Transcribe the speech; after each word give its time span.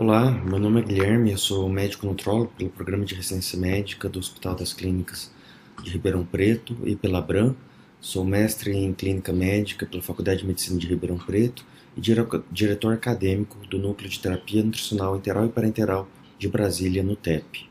Olá, 0.00 0.30
meu 0.30 0.60
nome 0.60 0.80
é 0.80 0.84
Guilherme, 0.84 1.32
eu 1.32 1.38
sou 1.38 1.68
médico 1.68 2.06
nutrólogo 2.06 2.52
pelo 2.56 2.70
Programa 2.70 3.04
de 3.04 3.16
Residência 3.16 3.58
Médica 3.58 4.08
do 4.08 4.20
Hospital 4.20 4.54
das 4.54 4.72
Clínicas 4.72 5.28
de 5.82 5.90
Ribeirão 5.90 6.24
Preto 6.24 6.76
e 6.84 6.94
pela 6.94 7.20
Bram. 7.20 7.56
Sou 8.00 8.24
mestre 8.24 8.76
em 8.76 8.94
Clínica 8.94 9.32
Médica 9.32 9.86
pela 9.86 10.00
Faculdade 10.00 10.42
de 10.42 10.46
Medicina 10.46 10.78
de 10.78 10.86
Ribeirão 10.86 11.18
Preto 11.18 11.64
e 11.96 12.00
diretor 12.52 12.94
acadêmico 12.94 13.56
do 13.66 13.76
Núcleo 13.76 14.08
de 14.08 14.20
Terapia 14.20 14.62
Nutricional 14.62 15.16
Interal 15.16 15.46
e 15.46 15.48
Parenteral 15.48 16.08
de 16.38 16.46
Brasília, 16.46 17.02
no 17.02 17.16
TEP. 17.16 17.68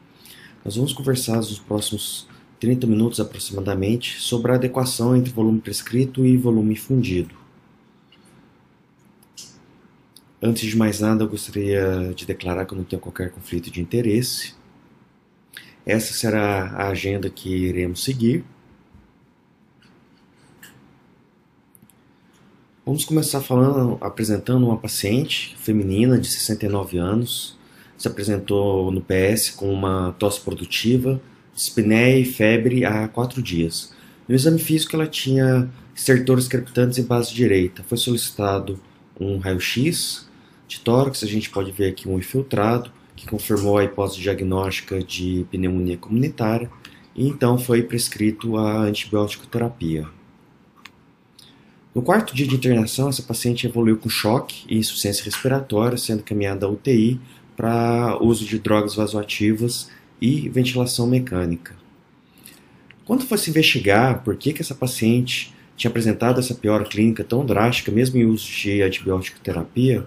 Nós 0.65 0.75
vamos 0.75 0.91
conversar 0.91 1.37
nos 1.37 1.59
próximos 1.59 2.27
30 2.59 2.87
minutos 2.87 3.21
aproximadamente 3.21 4.19
sobre 4.19 4.51
a 4.51 4.55
adequação 4.55 5.15
entre 5.15 5.31
volume 5.31 5.61
prescrito 5.61 6.25
e 6.25 6.35
volume 6.35 6.75
fundido. 6.75 7.46
Antes 10.39 10.69
de 10.69 10.77
mais 10.77 10.99
nada, 10.99 11.23
eu 11.23 11.27
gostaria 11.27 12.13
de 12.15 12.23
declarar 12.23 12.63
que 12.65 12.73
eu 12.73 12.77
não 12.77 12.85
tenho 12.85 13.01
qualquer 13.01 13.31
conflito 13.31 13.71
de 13.71 13.81
interesse. 13.81 14.53
Essa 15.83 16.13
será 16.13 16.67
a 16.75 16.89
agenda 16.89 17.27
que 17.27 17.49
iremos 17.49 18.03
seguir. 18.03 18.45
Vamos 22.85 23.03
começar 23.03 23.41
falando, 23.41 23.97
apresentando 23.99 24.67
uma 24.67 24.77
paciente 24.77 25.57
feminina 25.57 26.19
de 26.19 26.27
69 26.27 26.99
anos. 26.99 27.57
Se 27.97 28.07
apresentou 28.07 28.91
no 28.91 29.01
PS 29.01 29.49
com 29.49 29.73
uma 29.73 30.11
tosse 30.19 30.39
produtiva, 30.41 31.19
dispneia 31.55 32.19
e 32.19 32.25
febre 32.25 32.85
há 32.85 33.07
quatro 33.07 33.41
dias. 33.41 33.91
No 34.27 34.35
exame 34.35 34.59
físico, 34.59 34.95
ela 34.95 35.07
tinha 35.07 35.67
estertores 35.95 36.47
crepitantes 36.47 36.99
em 36.99 37.03
base 37.03 37.33
direita. 37.33 37.81
Foi 37.81 37.97
solicitado 37.97 38.79
um 39.19 39.39
raio-x 39.39 40.26
de 40.67 40.79
tórax, 40.81 41.23
a 41.23 41.27
gente 41.27 41.49
pode 41.49 41.71
ver 41.71 41.89
aqui 41.89 42.07
um 42.07 42.17
infiltrado, 42.17 42.91
que 43.15 43.25
confirmou 43.25 43.77
a 43.77 43.83
hipótese 43.83 44.21
diagnóstica 44.21 45.01
de 45.01 45.45
pneumonia 45.49 45.97
comunitária, 45.97 46.69
e 47.15 47.27
então 47.27 47.57
foi 47.57 47.81
prescrito 47.81 48.57
a 48.57 48.81
antibiótico 48.81 49.47
terapia. 49.47 50.07
No 51.95 52.03
quarto 52.03 52.35
dia 52.35 52.45
de 52.45 52.55
internação, 52.55 53.09
essa 53.09 53.23
paciente 53.23 53.65
evoluiu 53.65 53.97
com 53.97 54.07
choque 54.07 54.65
e 54.69 54.77
insuficiência 54.77 55.25
respiratória, 55.25 55.97
sendo 55.97 56.21
caminhada 56.21 56.67
à 56.67 56.69
UTI 56.69 57.19
para 57.55 58.19
uso 58.21 58.45
de 58.45 58.59
drogas 58.59 58.93
vasoativas 58.93 59.89
e 60.21 60.47
ventilação 60.49 61.07
mecânica. 61.07 61.75
Quando 63.03 63.25
fosse 63.25 63.49
investigar 63.49 64.23
por 64.23 64.35
que, 64.35 64.53
que 64.53 64.61
essa 64.61 64.75
paciente 64.75 65.51
tinha 65.75 65.89
apresentado 65.89 66.39
essa 66.39 66.53
piora 66.53 66.83
clínica 66.83 67.23
tão 67.23 67.43
drástica, 67.43 67.91
mesmo 67.91 68.19
em 68.19 68.25
uso 68.25 68.45
de 68.45 68.81
antibiótico 68.83 69.39
terapia, 69.39 70.05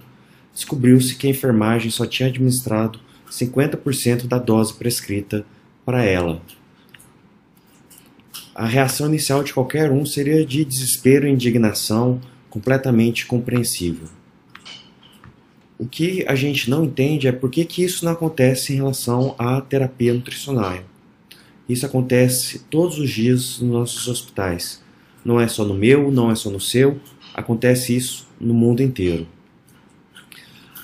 descobriu-se 0.55 1.15
que 1.17 1.27
a 1.27 1.31
enfermagem 1.31 1.91
só 1.91 2.07
tinha 2.07 2.29
administrado 2.29 3.01
50% 3.31 4.27
da 4.27 4.39
dose 4.39 4.75
prescrita 4.75 5.45
para 5.85 6.05
ela. 6.05 6.43
A 8.55 8.67
reação 8.67 9.07
inicial 9.07 9.43
de 9.43 9.55
qualquer 9.55 9.91
um 9.91 10.05
seria 10.05 10.45
de 10.45 10.65
desespero 10.65 11.27
e 11.27 11.31
indignação, 11.31 12.21
completamente 12.51 13.25
compreensível. 13.27 14.09
O 15.79 15.87
que 15.87 16.27
a 16.29 16.35
gente 16.35 16.69
não 16.69 16.85
entende 16.85 17.27
é 17.27 17.33
por 17.33 17.51
que, 17.51 17.65
que 17.65 17.83
isso 17.83 18.05
não 18.05 18.13
acontece 18.13 18.73
em 18.73 18.77
relação 18.77 19.35
à 19.39 19.61
terapia 19.63 20.13
nutricional. 20.13 20.79
Isso 21.67 21.87
acontece 21.87 22.59
todos 22.69 22.99
os 22.99 23.09
dias 23.09 23.61
nos 23.61 23.71
nossos 23.71 24.09
hospitais. 24.09 24.83
Não 25.25 25.41
é 25.41 25.49
só 25.49 25.65
no 25.65 25.73
meu, 25.73 26.11
não 26.11 26.31
é 26.31 26.35
só 26.35 26.51
no 26.51 26.61
seu, 26.61 27.01
acontece 27.33 27.97
isso 27.97 28.27
no 28.39 28.53
mundo 28.53 28.83
inteiro. 28.83 29.27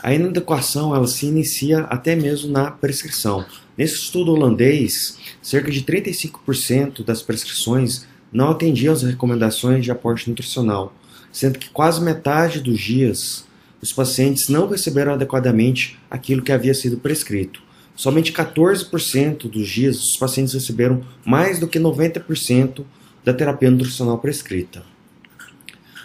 A 0.03 0.15
inadequação 0.15 0.95
ela 0.95 1.07
se 1.07 1.27
inicia 1.27 1.81
até 1.81 2.15
mesmo 2.15 2.51
na 2.51 2.71
prescrição. 2.71 3.45
Nesse 3.77 3.95
estudo 3.95 4.33
holandês, 4.33 5.19
cerca 5.43 5.71
de 5.71 5.83
35% 5.83 7.05
das 7.05 7.23
prescrições 7.23 8.07
não 8.33 8.51
atendiam 8.51 8.93
as 8.93 9.03
recomendações 9.03 9.85
de 9.85 9.91
aporte 9.91 10.29
nutricional, 10.29 10.95
sendo 11.33 11.59
que 11.59 11.71
quase 11.71 12.01
metade 12.01 12.61
dos 12.61 12.79
dias 12.79 13.47
os 13.81 13.93
pacientes 13.93 14.49
não 14.49 14.69
receberam 14.69 15.13
adequadamente 15.13 15.99
aquilo 16.11 16.43
que 16.43 16.53
havia 16.53 16.75
sido 16.75 16.97
prescrito. 16.99 17.63
Somente 17.95 18.33
14% 18.33 19.49
dos 19.49 19.69
dias 19.69 19.97
os 20.03 20.17
pacientes 20.17 20.55
receberam 20.55 21.03
mais 21.25 21.59
do 21.59 21.69
que 21.69 21.79
90% 21.79 22.85
da 23.25 23.33
terapia 23.33 23.71
nutricional 23.71 24.19
prescrita. 24.19 24.83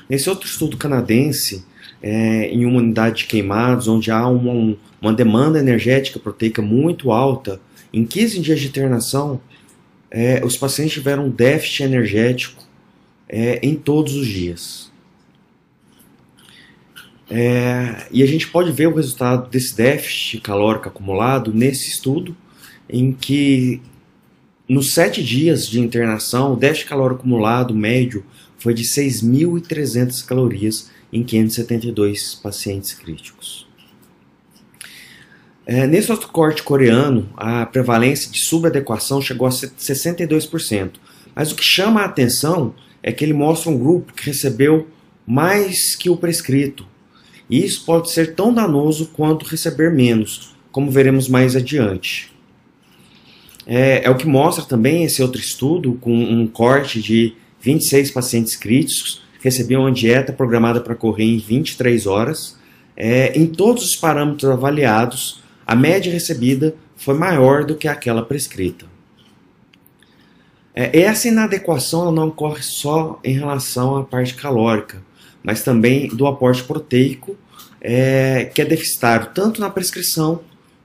Nesse 0.10 0.30
outro 0.30 0.48
estudo 0.48 0.78
canadense, 0.78 1.66
é, 2.02 2.48
em 2.48 2.66
uma 2.66 2.80
unidade 2.80 3.20
de 3.20 3.26
queimados, 3.26 3.88
onde 3.88 4.10
há 4.12 4.28
uma, 4.28 4.76
uma 5.02 5.14
demanda 5.14 5.60
energética 5.60 6.20
proteica 6.20 6.62
muito 6.62 7.12
alta, 7.12 7.62
em 7.94 8.06
15 8.06 8.40
dias 8.40 8.60
de 8.60 8.68
internação, 8.68 9.42
é, 10.10 10.44
os 10.44 10.58
pacientes 10.58 10.94
tiveram 10.94 11.28
um 11.28 11.30
déficit 11.30 11.84
energético 11.84 12.64
é, 13.28 13.60
em 13.62 13.76
todos 13.76 14.16
os 14.16 14.28
dias. 14.28 14.92
É, 17.30 18.08
e 18.12 18.22
a 18.22 18.26
gente 18.26 18.48
pode 18.48 18.72
ver 18.74 18.88
o 18.88 18.96
resultado 18.96 19.50
desse 19.50 19.76
déficit 19.76 20.42
calórico 20.42 20.90
acumulado 20.90 21.54
nesse 21.54 21.90
estudo, 21.90 22.36
em 22.90 23.14
que 23.14 23.82
nos 24.68 24.94
sete 24.94 25.24
dias 25.24 25.68
de 25.68 25.80
internação, 25.80 26.54
o 26.54 26.56
déficit 26.58 26.90
calórico 26.90 27.22
acumulado 27.22 27.74
médio 27.74 28.26
foi 28.58 28.74
de 28.74 28.84
6.300 28.84 30.26
calorias 30.26 30.90
em 31.12 31.24
572 31.24 32.36
pacientes 32.36 32.94
críticos. 32.94 33.68
É, 35.66 35.86
nesse 35.86 36.12
outro 36.12 36.30
corte 36.30 36.64
coreano, 36.64 37.30
a 37.38 37.66
prevalência 37.66 38.32
de 38.32 38.40
subadequação 38.40 39.22
chegou 39.22 39.48
a 39.48 39.52
62%. 39.52 40.92
Mas 41.36 41.52
o 41.52 41.56
que 41.56 41.64
chama 41.64 42.02
a 42.02 42.06
atenção 42.06 42.74
é 43.02 43.12
que 43.12 43.24
ele 43.24 43.34
mostra 43.34 43.70
um 43.70 43.78
grupo 43.78 44.14
que 44.14 44.26
recebeu 44.26 44.88
mais 45.26 45.96
que 45.96 46.10
o 46.10 46.18
prescrito. 46.18 46.86
E 47.50 47.64
isso 47.64 47.86
pode 47.86 48.12
ser 48.12 48.36
tão 48.36 48.54
danoso 48.54 49.08
quanto 49.14 49.46
receber 49.46 49.92
menos, 49.92 50.56
como 50.72 50.92
veremos 50.92 51.28
mais 51.28 51.56
adiante. 51.56 52.32
É, 53.66 54.06
é 54.06 54.10
o 54.10 54.18
que 54.18 54.28
mostra 54.28 54.66
também 54.66 55.04
esse 55.04 55.22
outro 55.22 55.40
estudo, 55.40 55.98
com 56.02 56.14
um 56.14 56.48
corte 56.48 57.02
de 57.02 57.34
26 57.62 58.12
pacientes 58.12 58.56
críticos, 58.56 59.22
recebiam 59.42 59.82
uma 59.82 59.92
dieta 59.92 60.32
programada 60.32 60.80
para 60.80 60.96
correr 60.96 61.26
em 61.26 61.38
23 61.38 62.08
horas. 62.08 62.58
É, 62.96 63.38
em 63.38 63.48
todos 63.48 63.84
os 63.84 63.96
parâmetros 63.96 64.50
avaliados, 64.50 65.42
a 65.66 65.76
média 65.76 66.12
recebida 66.12 66.76
foi 66.96 67.16
maior 67.16 67.66
do 67.66 67.76
que 67.76 67.88
aquela 67.88 68.24
prescrita. 68.24 68.86
É, 70.74 71.02
essa 71.02 71.28
inadequação 71.28 72.12
não 72.12 72.28
ocorre 72.28 72.62
só 72.62 73.20
em 73.24 73.34
relação 73.34 73.98
à 73.98 74.04
parte 74.04 74.36
calórica, 74.36 75.02
mas 75.44 75.64
também 75.64 76.08
do 76.08 76.28
aporte 76.28 76.64
proteico, 76.64 77.36
é, 77.82 78.46
que 78.54 78.62
é 78.62 78.66
deficitário 78.66 79.30
tanto 79.34 79.60
na 79.60 79.70
prescrição 79.70 80.42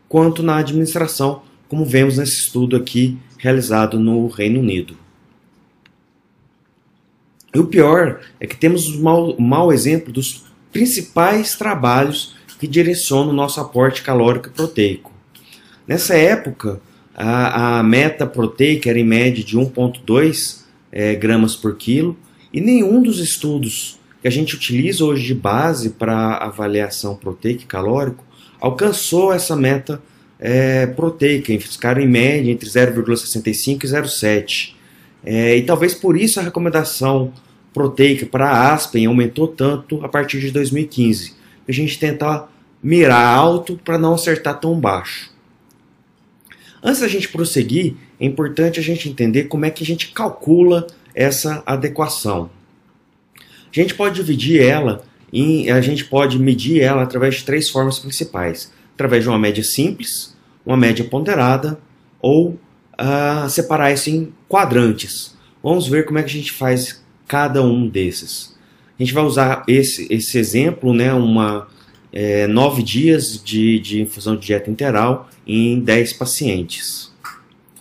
quanto 0.09 0.43
na 0.43 0.57
administração, 0.57 1.43
como 1.69 1.85
vemos 1.85 2.17
nesse 2.17 2.45
estudo 2.45 2.77
aqui 2.77 3.19
realizado 3.39 4.01
no 4.01 4.27
Reino 4.29 4.61
Unido. 4.61 4.97
E 7.57 7.59
o 7.59 7.67
pior 7.67 8.21
é 8.39 8.47
que 8.47 8.55
temos 8.55 8.95
um 8.95 9.01
mau, 9.01 9.35
mau 9.41 9.73
exemplo 9.73 10.13
dos 10.13 10.45
principais 10.71 11.57
trabalhos 11.57 12.37
que 12.59 12.67
direcionam 12.67 13.31
o 13.31 13.33
nosso 13.33 13.59
aporte 13.59 14.03
calórico 14.03 14.49
e 14.49 14.51
proteico. 14.51 15.11
Nessa 15.89 16.15
época, 16.15 16.83
a, 17.15 17.79
a 17.79 17.83
meta 17.83 18.27
proteica 18.27 18.91
era 18.91 18.99
em 18.99 19.05
média 19.07 19.43
de 19.43 19.57
1,2 19.57 20.65
é, 20.93 21.15
gramas 21.15 21.57
por 21.57 21.77
quilo, 21.77 22.15
e 22.53 22.61
nenhum 22.61 23.01
dos 23.01 23.21
estudos 23.21 23.99
que 24.21 24.29
a 24.29 24.31
gente 24.31 24.55
utiliza 24.55 25.03
hoje 25.03 25.25
de 25.25 25.35
base 25.35 25.89
para 25.89 26.37
avaliação 26.37 27.17
proteica 27.17 27.63
e 27.63 27.67
calórico 27.67 28.23
alcançou 28.61 29.33
essa 29.33 29.57
meta 29.57 30.03
é, 30.39 30.87
proteica, 30.89 31.59
ficaram 31.59 32.03
em 32.03 32.07
média 32.07 32.53
entre 32.53 32.69
0,65 32.69 33.85
e 33.85 33.87
0,7. 33.87 34.75
É, 35.25 35.57
e 35.57 35.63
talvez 35.63 35.95
por 35.95 36.19
isso 36.19 36.39
a 36.39 36.43
recomendação 36.43 37.33
proteica 37.77 38.25
para 38.25 38.73
Aspen 38.73 39.05
aumentou 39.05 39.47
tanto 39.47 40.03
a 40.03 40.09
partir 40.09 40.41
de 40.41 40.51
2015. 40.51 41.35
A 41.69 41.73
gente 41.73 41.99
tentar 41.99 42.51
mirar 42.83 43.37
alto 43.37 43.79
para 43.85 43.99
não 43.99 44.15
acertar 44.15 44.59
tão 44.59 44.81
baixo. 44.81 45.31
Antes 46.83 47.03
da 47.03 47.09
gente 47.09 47.29
prosseguir, 47.29 47.95
é 48.19 48.25
importante 48.25 48.81
a 48.81 48.83
gente 48.83 49.11
entender 49.11 49.45
como 49.45 49.67
é 49.67 49.71
que 49.71 49.85
a 49.85 49.87
gente 49.87 50.09
calcula 50.13 50.87
essa 51.15 51.63
adequação. 51.67 52.49
A 53.37 53.43
gente 53.73 53.95
pode 53.95 54.15
dividir 54.15 54.63
ela 54.63 55.05
em, 55.31 55.71
a 55.71 55.83
gente 55.83 56.07
pode 56.07 56.39
medir 56.39 56.81
ela 56.81 57.03
através 57.03 57.35
de 57.35 57.45
três 57.45 57.69
formas 57.69 57.99
principais: 57.99 58.73
através 58.95 59.23
de 59.23 59.29
uma 59.29 59.39
média 59.39 59.63
simples, 59.63 60.35
uma 60.65 60.79
média 60.79 61.05
ponderada 61.05 61.79
ou 62.23 62.59
uh, 62.99 63.51
separar 63.51 63.93
isso 63.93 64.09
em 64.09 64.33
quadrantes. 64.49 65.37
Vamos 65.63 65.87
ver 65.87 66.07
como 66.07 66.19
é 66.19 66.23
que 66.23 66.31
a 66.31 66.33
gente 66.33 66.53
faz 66.53 67.05
cada 67.27 67.63
um 67.63 67.89
desses. 67.89 68.57
A 68.99 69.03
gente 69.03 69.13
vai 69.13 69.25
usar 69.25 69.65
esse, 69.69 70.07
esse 70.11 70.39
exemplo, 70.39 70.95
né, 70.95 71.13
uma, 71.13 71.69
é, 72.13 72.47
9 72.47 72.83
dias 72.83 73.43
de, 73.43 73.79
de 73.79 74.01
infusão 74.01 74.37
de 74.37 74.47
dieta 74.47 74.71
interal 74.71 75.29
em 75.47 75.81
10 75.81 76.15
pacientes. 76.15 77.13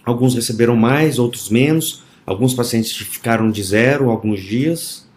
Alguns 0.06 0.36
receberam 0.36 0.76
mais, 0.76 1.18
outros 1.18 1.50
menos. 1.50 2.04
Alguns 2.26 2.54
pacientes 2.54 2.92
ficaram 2.92 3.50
de 3.50 3.64
zero 3.64 4.10
alguns 4.10 4.42
dias. 4.42 5.08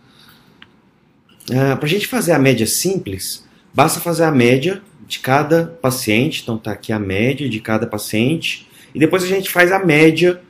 Ah, 1.51 1.77
Para 1.77 1.87
a 1.87 1.89
gente 1.89 2.07
fazer 2.07 2.33
a 2.33 2.39
média 2.39 2.67
simples, 2.67 3.45
basta 3.73 4.01
fazer 4.01 4.25
a 4.25 4.31
média 4.31 4.83
de 5.07 5.19
cada 5.19 5.67
paciente. 5.67 6.43
Então 6.43 6.57
está 6.57 6.73
aqui 6.73 6.93
a 6.93 6.99
média 6.99 7.49
de 7.49 7.61
cada 7.61 7.87
paciente. 7.87 8.69
E 8.95 8.99
depois 8.99 9.23
a 9.23 9.27
gente 9.27 9.51
faz 9.51 9.73
a 9.73 9.85
média 9.85 10.41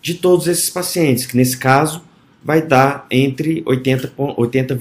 de 0.00 0.14
todos 0.14 0.46
esses 0.46 0.68
pacientes, 0.68 1.24
que 1.24 1.36
nesse 1.36 1.56
caso 1.56 2.03
vai 2.44 2.60
dar 2.60 3.06
entre 3.10 3.62
80,3. 3.62 4.34
80, 4.36 4.74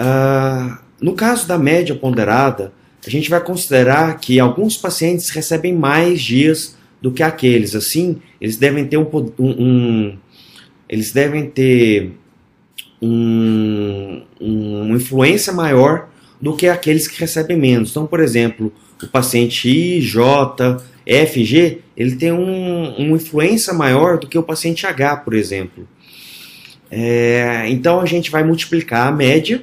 uh, 0.00 0.78
no 1.00 1.14
caso 1.14 1.46
da 1.46 1.58
média 1.58 1.94
ponderada, 1.94 2.72
a 3.06 3.10
gente 3.10 3.28
vai 3.30 3.42
considerar 3.42 4.18
que 4.18 4.40
alguns 4.40 4.76
pacientes 4.76 5.30
recebem 5.30 5.74
mais 5.74 6.20
dias 6.20 6.76
do 7.00 7.12
que 7.12 7.22
aqueles. 7.22 7.74
Assim, 7.74 8.20
eles 8.40 8.56
devem 8.56 8.86
ter 8.86 8.96
um, 8.96 9.06
um 9.38 10.18
eles 10.88 11.12
devem 11.12 11.48
ter 11.48 12.12
um, 13.00 14.22
um, 14.40 14.82
uma 14.82 14.96
influência 14.96 15.52
maior 15.52 16.08
do 16.40 16.56
que 16.56 16.66
aqueles 16.66 17.06
que 17.06 17.20
recebem 17.20 17.56
menos. 17.56 17.90
Então, 17.90 18.06
por 18.06 18.20
exemplo, 18.20 18.72
o 19.02 19.06
paciente 19.06 19.68
I, 19.68 20.00
J, 21.10 21.22
F, 21.22 21.44
G, 21.44 21.78
ele 21.96 22.14
tem 22.14 22.30
um, 22.30 22.94
uma 22.96 23.16
influência 23.16 23.74
maior 23.74 24.18
do 24.18 24.28
que 24.28 24.38
o 24.38 24.42
paciente 24.42 24.86
H, 24.86 25.16
por 25.16 25.34
exemplo. 25.34 25.88
É, 26.88 27.64
então 27.68 28.00
a 28.00 28.06
gente 28.06 28.30
vai 28.30 28.44
multiplicar 28.44 29.08
a 29.08 29.12
média, 29.12 29.62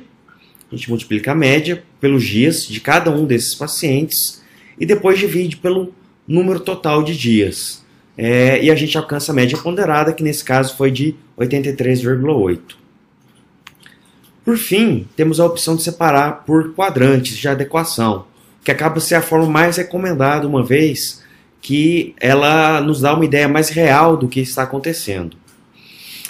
a 0.70 0.76
gente 0.76 0.90
multiplica 0.90 1.32
a 1.32 1.36
média 1.36 1.84
pelos 2.02 2.26
dias 2.26 2.68
de 2.68 2.82
cada 2.82 3.10
um 3.10 3.26
desses 3.26 3.56
pacientes 3.56 4.44
e 4.78 4.86
depois 4.86 5.18
divide 5.18 5.56
pelo 5.58 5.94
número 6.28 6.60
total 6.60 7.02
de 7.02 7.18
dias. 7.18 7.86
É, 8.18 8.62
e 8.64 8.70
a 8.70 8.76
gente 8.76 8.98
alcança 8.98 9.32
a 9.32 9.36
média 9.36 9.58
ponderada, 9.58 10.12
que 10.12 10.24
nesse 10.24 10.44
caso 10.44 10.76
foi 10.76 10.92
de 10.92 11.16
83,8. 11.38 12.60
Por 14.44 14.58
fim, 14.58 15.08
temos 15.16 15.40
a 15.40 15.46
opção 15.46 15.76
de 15.76 15.84
separar 15.84 16.44
por 16.46 16.74
quadrantes 16.74 17.38
de 17.38 17.48
adequação, 17.48 18.26
que 18.64 18.72
acaba 18.72 19.00
ser 19.00 19.16
a 19.16 19.22
forma 19.22 19.46
mais 19.46 19.78
recomendada, 19.78 20.48
uma 20.48 20.64
vez 20.64 21.22
que 21.62 22.13
ela 22.19 22.81
nos 22.81 23.01
dá 23.01 23.13
uma 23.13 23.25
ideia 23.25 23.48
mais 23.48 23.69
real 23.69 24.15
do 24.15 24.27
que 24.27 24.39
está 24.39 24.63
acontecendo. 24.63 25.36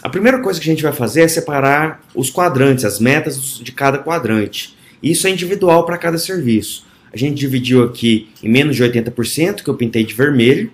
A 0.02 0.10
primeira 0.10 0.40
coisa 0.42 0.60
que 0.60 0.70
a 0.70 0.72
gente 0.72 0.84
vai 0.84 0.94
fazer 0.94 1.22
é 1.22 1.28
separar 1.28 2.02
os 2.16 2.30
quadrantes, 2.30 2.86
as 2.86 3.00
metas 3.00 3.60
de 3.60 3.72
cada 3.72 3.98
quadrante. 3.98 4.76
Isso 5.02 5.28
é 5.28 5.30
individual 5.30 5.86
para 5.86 5.98
cada 5.98 6.18
serviço. 6.18 6.86
A 7.12 7.18
gente 7.18 7.36
dividiu 7.36 7.84
aqui 7.84 8.30
em 8.44 8.50
menos 8.50 8.76
de 8.76 8.84
80%, 8.84 9.64
que 9.64 9.70
eu 9.70 9.76
pintei 9.76 10.04
de 10.04 10.14
vermelho. 10.14 10.72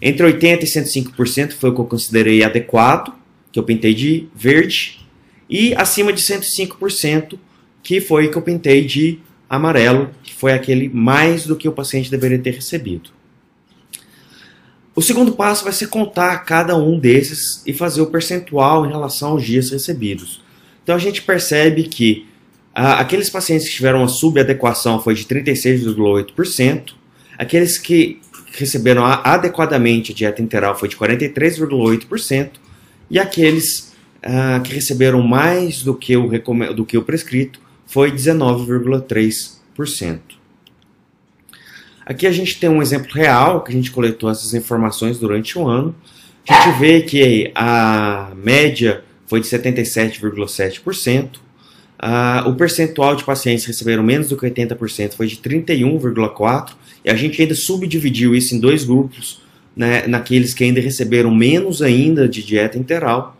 Entre 0.00 0.26
80% 0.26 0.62
e 0.62 0.66
105% 0.66 1.52
foi 1.52 1.70
o 1.70 1.74
que 1.74 1.80
eu 1.80 1.84
considerei 1.84 2.42
adequado, 2.42 3.12
que 3.52 3.58
eu 3.58 3.62
pintei 3.62 3.94
de 3.94 4.28
verde. 4.34 5.00
E 5.48 5.74
acima 5.74 6.12
de 6.12 6.20
105%, 6.20 7.38
que 7.82 8.00
foi 8.00 8.26
o 8.26 8.30
que 8.30 8.36
eu 8.36 8.42
pintei 8.42 8.84
de 8.84 9.18
amarelo, 9.48 10.10
que 10.22 10.34
foi 10.34 10.52
aquele 10.52 10.88
mais 10.88 11.46
do 11.46 11.54
que 11.54 11.68
o 11.68 11.72
paciente 11.72 12.10
deveria 12.10 12.38
ter 12.38 12.54
recebido. 12.54 13.10
O 14.94 15.00
segundo 15.00 15.32
passo 15.32 15.64
vai 15.64 15.72
ser 15.72 15.86
contar 15.86 16.36
cada 16.44 16.76
um 16.76 16.98
desses 16.98 17.62
e 17.66 17.72
fazer 17.72 18.02
o 18.02 18.06
percentual 18.06 18.84
em 18.84 18.90
relação 18.90 19.30
aos 19.30 19.44
dias 19.44 19.70
recebidos. 19.70 20.42
Então 20.82 20.94
a 20.94 20.98
gente 20.98 21.22
percebe 21.22 21.84
que 21.84 22.26
ah, 22.74 23.00
aqueles 23.00 23.30
pacientes 23.30 23.68
que 23.68 23.74
tiveram 23.74 24.00
uma 24.00 24.08
subadequação 24.08 25.00
foi 25.00 25.14
de 25.14 25.24
36,8%, 25.24 26.92
aqueles 27.38 27.78
que 27.78 28.20
receberam 28.52 29.06
adequadamente 29.06 30.12
a 30.12 30.14
dieta 30.14 30.42
interal 30.42 30.78
foi 30.78 30.88
de 30.88 30.96
43,8%, 30.96 32.50
e 33.10 33.18
aqueles 33.18 33.94
ah, 34.22 34.60
que 34.62 34.74
receberam 34.74 35.22
mais 35.22 35.82
do 35.82 35.94
que, 35.94 36.14
o, 36.16 36.28
do 36.74 36.84
que 36.84 36.98
o 36.98 37.02
prescrito 37.02 37.58
foi 37.86 38.12
19,3%. 38.12 40.41
Aqui 42.04 42.26
a 42.26 42.32
gente 42.32 42.58
tem 42.58 42.68
um 42.68 42.82
exemplo 42.82 43.12
real, 43.12 43.62
que 43.62 43.70
a 43.70 43.74
gente 43.74 43.90
coletou 43.90 44.30
essas 44.30 44.54
informações 44.54 45.18
durante 45.18 45.58
o 45.58 45.66
ano. 45.66 45.94
A 46.48 46.54
gente 46.54 46.78
vê 46.78 47.02
que 47.02 47.52
a 47.54 48.32
média 48.36 49.04
foi 49.26 49.40
de 49.40 49.46
77,7%. 49.46 51.36
Uh, 52.02 52.48
o 52.48 52.56
percentual 52.56 53.14
de 53.14 53.22
pacientes 53.22 53.64
que 53.64 53.70
receberam 53.70 54.02
menos 54.02 54.28
do 54.28 54.36
que 54.36 54.44
80% 54.44 55.12
foi 55.12 55.28
de 55.28 55.36
31,4%. 55.36 56.72
E 57.04 57.10
a 57.10 57.14
gente 57.14 57.40
ainda 57.40 57.54
subdividiu 57.54 58.34
isso 58.34 58.54
em 58.54 58.60
dois 58.60 58.84
grupos, 58.84 59.40
né, 59.76 60.06
naqueles 60.06 60.52
que 60.52 60.64
ainda 60.64 60.80
receberam 60.80 61.32
menos 61.32 61.80
ainda 61.80 62.28
de 62.28 62.42
dieta 62.42 62.76
interal. 62.76 63.36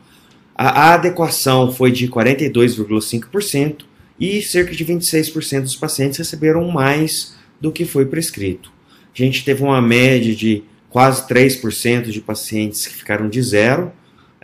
A, 0.55 0.69
a 0.69 0.95
adequação 0.95 1.73
foi 1.73 1.91
de 1.91 2.07
42,5% 2.09 3.85
e 4.19 4.41
cerca 4.43 4.73
de 4.73 4.85
26% 4.85 5.63
dos 5.63 5.77
pacientes 5.77 6.19
receberam 6.19 6.69
mais 6.71 7.35
do 7.63 7.71
que 7.71 7.85
foi 7.85 8.05
prescrito. 8.05 8.73
A 9.15 9.23
gente 9.23 9.45
teve 9.45 9.63
uma 9.63 9.81
média 9.81 10.35
de 10.35 10.65
quase 10.91 11.29
3% 11.29 12.11
de 12.11 12.21
pacientes 12.21 12.87
que 12.89 12.95
ficaram 12.95 13.29
de 13.29 13.41
zero. 13.41 13.93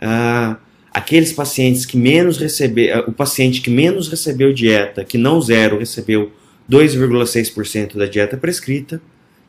Ah, 0.01 0.55
aqueles 0.93 1.33
pacientes 1.33 1.85
que 1.85 1.97
menos 1.97 2.37
receberam, 2.37 3.03
o 3.07 3.11
paciente 3.11 3.59
que 3.59 3.69
menos 3.69 4.07
recebeu 4.07 4.53
dieta, 4.53 5.03
que 5.03 5.17
não 5.17 5.41
zero, 5.41 5.77
recebeu 5.77 6.31
2,6% 6.71 7.97
da 7.97 8.05
dieta 8.05 8.37
prescrita, 8.37 9.01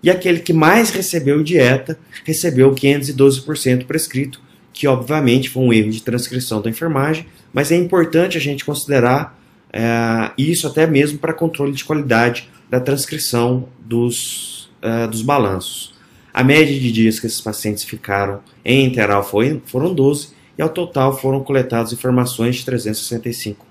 e 0.03 0.11
aquele 0.11 0.41
que 0.41 0.53
mais 0.53 0.91
recebeu 0.91 1.41
dieta 1.43 1.97
recebeu 2.25 2.75
512% 2.75 3.85
prescrito, 3.85 4.41
que 4.73 4.89
obviamente 4.89 5.49
foi 5.49 5.63
um 5.63 5.73
erro 5.73 5.91
de 5.91 6.03
transcrição 6.03 6.61
da 6.61 6.71
enfermagem, 6.71 7.27
mas 7.53 7.71
é 7.71 7.77
importante 7.77 8.37
a 8.37 8.41
gente 8.41 8.65
considerar 8.65 9.39
é, 9.73 10.31
isso 10.37 10.67
até 10.67 10.87
mesmo 10.87 11.19
para 11.19 11.33
controle 11.33 11.73
de 11.73 11.85
qualidade 11.85 12.49
da 12.71 12.79
transcrição 12.79 13.69
dos, 13.81 14.71
uh, 14.83 15.09
dos 15.11 15.23
balanços. 15.23 15.93
A 16.33 16.45
média 16.45 16.79
de 16.79 16.93
dias 16.93 17.19
que 17.19 17.27
esses 17.27 17.41
pacientes 17.41 17.83
ficaram 17.83 18.41
em 18.65 18.87
interal 18.87 19.25
foi, 19.25 19.61
foram 19.67 19.93
12 19.93 20.29
e 20.57 20.63
ao 20.63 20.69
total 20.69 21.19
foram 21.19 21.43
coletadas 21.43 21.93
informações 21.93 22.57
de 22.57 22.65
365 22.65 23.67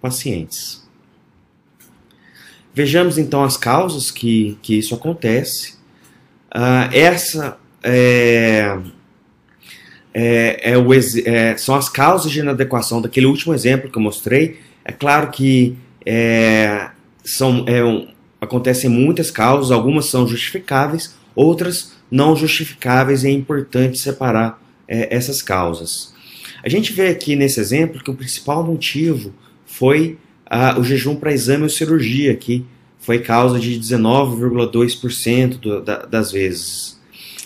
pacientes. 0.00 0.84
Vejamos 2.72 3.18
então 3.18 3.42
as 3.42 3.56
causas 3.56 4.10
que, 4.10 4.56
que 4.62 4.78
isso 4.78 4.94
acontece. 4.94 5.74
Uh, 6.54 6.92
essa 6.92 7.58
é, 7.82 8.78
é, 10.12 10.72
é 10.72 10.78
o, 10.78 10.94
é, 10.94 11.56
são 11.56 11.74
as 11.74 11.88
causas 11.88 12.30
de 12.30 12.38
inadequação 12.38 13.02
daquele 13.02 13.26
último 13.26 13.52
exemplo 13.52 13.90
que 13.90 13.98
eu 13.98 14.02
mostrei. 14.02 14.60
É 14.84 14.92
claro 14.92 15.30
que 15.30 15.76
são, 17.24 17.64
é 17.66 17.82
um, 17.82 18.13
acontecem 18.44 18.90
muitas 18.90 19.30
causas, 19.30 19.70
algumas 19.70 20.06
são 20.06 20.26
justificáveis, 20.26 21.14
outras 21.34 21.92
não 22.10 22.36
justificáveis, 22.36 23.24
e 23.24 23.28
é 23.28 23.30
importante 23.30 23.98
separar 23.98 24.62
é, 24.86 25.14
essas 25.14 25.42
causas. 25.42 26.14
A 26.64 26.68
gente 26.68 26.92
vê 26.92 27.08
aqui 27.08 27.36
nesse 27.36 27.60
exemplo 27.60 28.02
que 28.02 28.10
o 28.10 28.14
principal 28.14 28.64
motivo 28.64 29.32
foi 29.66 30.18
ah, 30.46 30.78
o 30.78 30.84
jejum 30.84 31.16
para 31.16 31.32
exame 31.32 31.64
ou 31.64 31.68
cirurgia, 31.68 32.34
que 32.34 32.64
foi 32.98 33.18
causa 33.18 33.60
de 33.60 33.78
19,2% 33.78 35.82
da, 35.82 36.06
das 36.06 36.32
vezes. 36.32 36.98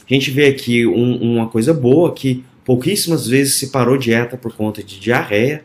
A 0.09 0.15
gente 0.15 0.31
vê 0.31 0.47
aqui 0.47 0.87
um, 0.87 1.17
uma 1.17 1.49
coisa 1.49 1.75
boa, 1.75 2.15
que 2.15 2.45
pouquíssimas 2.65 3.27
vezes 3.27 3.59
se 3.59 3.69
parou 3.69 3.97
dieta 3.97 4.37
por 4.37 4.55
conta 4.55 4.83
de 4.83 5.01
diarreia, 5.01 5.65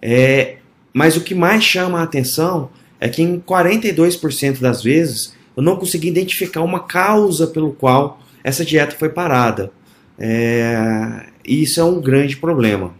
é, 0.00 0.56
mas 0.92 1.16
o 1.16 1.20
que 1.20 1.34
mais 1.34 1.62
chama 1.62 2.00
a 2.00 2.04
atenção 2.04 2.70
é 3.00 3.08
que 3.08 3.22
em 3.22 3.38
42% 3.40 4.60
das 4.60 4.82
vezes 4.82 5.34
eu 5.56 5.62
não 5.62 5.76
consegui 5.76 6.08
identificar 6.08 6.62
uma 6.62 6.80
causa 6.80 7.46
pelo 7.46 7.72
qual 7.72 8.20
essa 8.44 8.64
dieta 8.64 8.96
foi 8.96 9.08
parada. 9.08 9.72
É, 10.18 11.26
isso 11.44 11.80
é 11.80 11.84
um 11.84 12.00
grande 12.00 12.36
problema. 12.36 12.94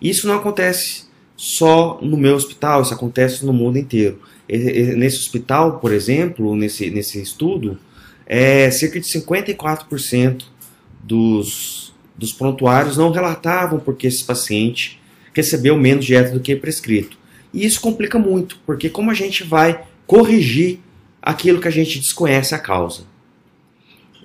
Isso 0.00 0.26
não 0.26 0.36
acontece 0.36 1.04
só 1.36 1.98
no 2.02 2.16
meu 2.16 2.34
hospital, 2.34 2.82
isso 2.82 2.94
acontece 2.94 3.44
no 3.44 3.52
mundo 3.52 3.78
inteiro. 3.78 4.20
Nesse 4.48 5.18
hospital, 5.18 5.78
por 5.78 5.92
exemplo, 5.92 6.56
nesse, 6.56 6.90
nesse 6.90 7.20
estudo, 7.20 7.78
é, 8.26 8.70
cerca 8.70 9.00
de 9.00 9.06
54% 9.06 10.44
dos, 11.02 11.94
dos 12.16 12.32
prontuários 12.32 12.96
não 12.96 13.10
relatavam 13.10 13.78
porque 13.78 14.06
esse 14.06 14.24
paciente 14.24 15.00
recebeu 15.32 15.76
menos 15.76 16.04
dieta 16.04 16.32
do 16.32 16.40
que 16.40 16.54
prescrito. 16.56 17.16
E 17.52 17.64
isso 17.64 17.80
complica 17.80 18.18
muito, 18.18 18.58
porque 18.64 18.88
como 18.88 19.10
a 19.10 19.14
gente 19.14 19.42
vai 19.44 19.84
corrigir 20.06 20.78
aquilo 21.20 21.60
que 21.60 21.68
a 21.68 21.72
gente 21.72 21.98
desconhece 21.98 22.54
a 22.54 22.58
causa? 22.58 23.04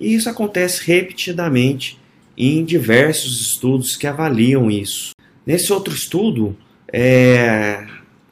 E 0.00 0.14
isso 0.14 0.28
acontece 0.28 0.84
repetidamente 0.84 1.98
em 2.36 2.64
diversos 2.64 3.40
estudos 3.40 3.96
que 3.96 4.06
avaliam 4.06 4.70
isso. 4.70 5.12
Nesse 5.44 5.72
outro 5.72 5.94
estudo, 5.94 6.56
é, 6.92 7.86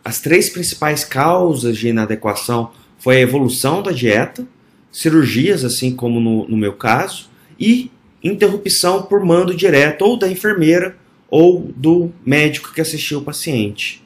as 0.04 0.20
três 0.20 0.50
principais 0.50 1.04
causas 1.04 1.78
de 1.78 1.88
inadequação 1.88 2.72
foi 2.98 3.16
a 3.16 3.20
evolução 3.20 3.82
da 3.82 3.90
dieta, 3.90 4.46
cirurgias, 4.92 5.64
assim 5.64 5.94
como 5.94 6.20
no, 6.20 6.46
no 6.46 6.56
meu 6.56 6.74
caso, 6.74 7.30
e 7.58 7.90
interrupção 8.22 9.02
por 9.02 9.24
mando 9.24 9.54
direto 9.54 10.02
ou 10.02 10.18
da 10.18 10.28
enfermeira 10.28 10.96
ou 11.28 11.72
do 11.76 12.12
médico 12.24 12.72
que 12.72 12.80
assistiu 12.80 13.18
o 13.18 13.24
paciente. 13.24 14.03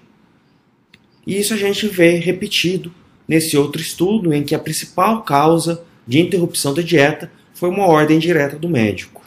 E 1.28 1.38
isso 1.38 1.52
a 1.52 1.58
gente 1.58 1.86
vê 1.86 2.12
repetido 2.16 2.90
nesse 3.28 3.54
outro 3.54 3.82
estudo, 3.82 4.32
em 4.32 4.42
que 4.42 4.54
a 4.54 4.58
principal 4.58 5.20
causa 5.22 5.84
de 6.06 6.18
interrupção 6.18 6.72
da 6.72 6.80
dieta 6.80 7.30
foi 7.52 7.68
uma 7.68 7.86
ordem 7.86 8.18
direta 8.18 8.56
do 8.56 8.66
médico. 8.66 9.22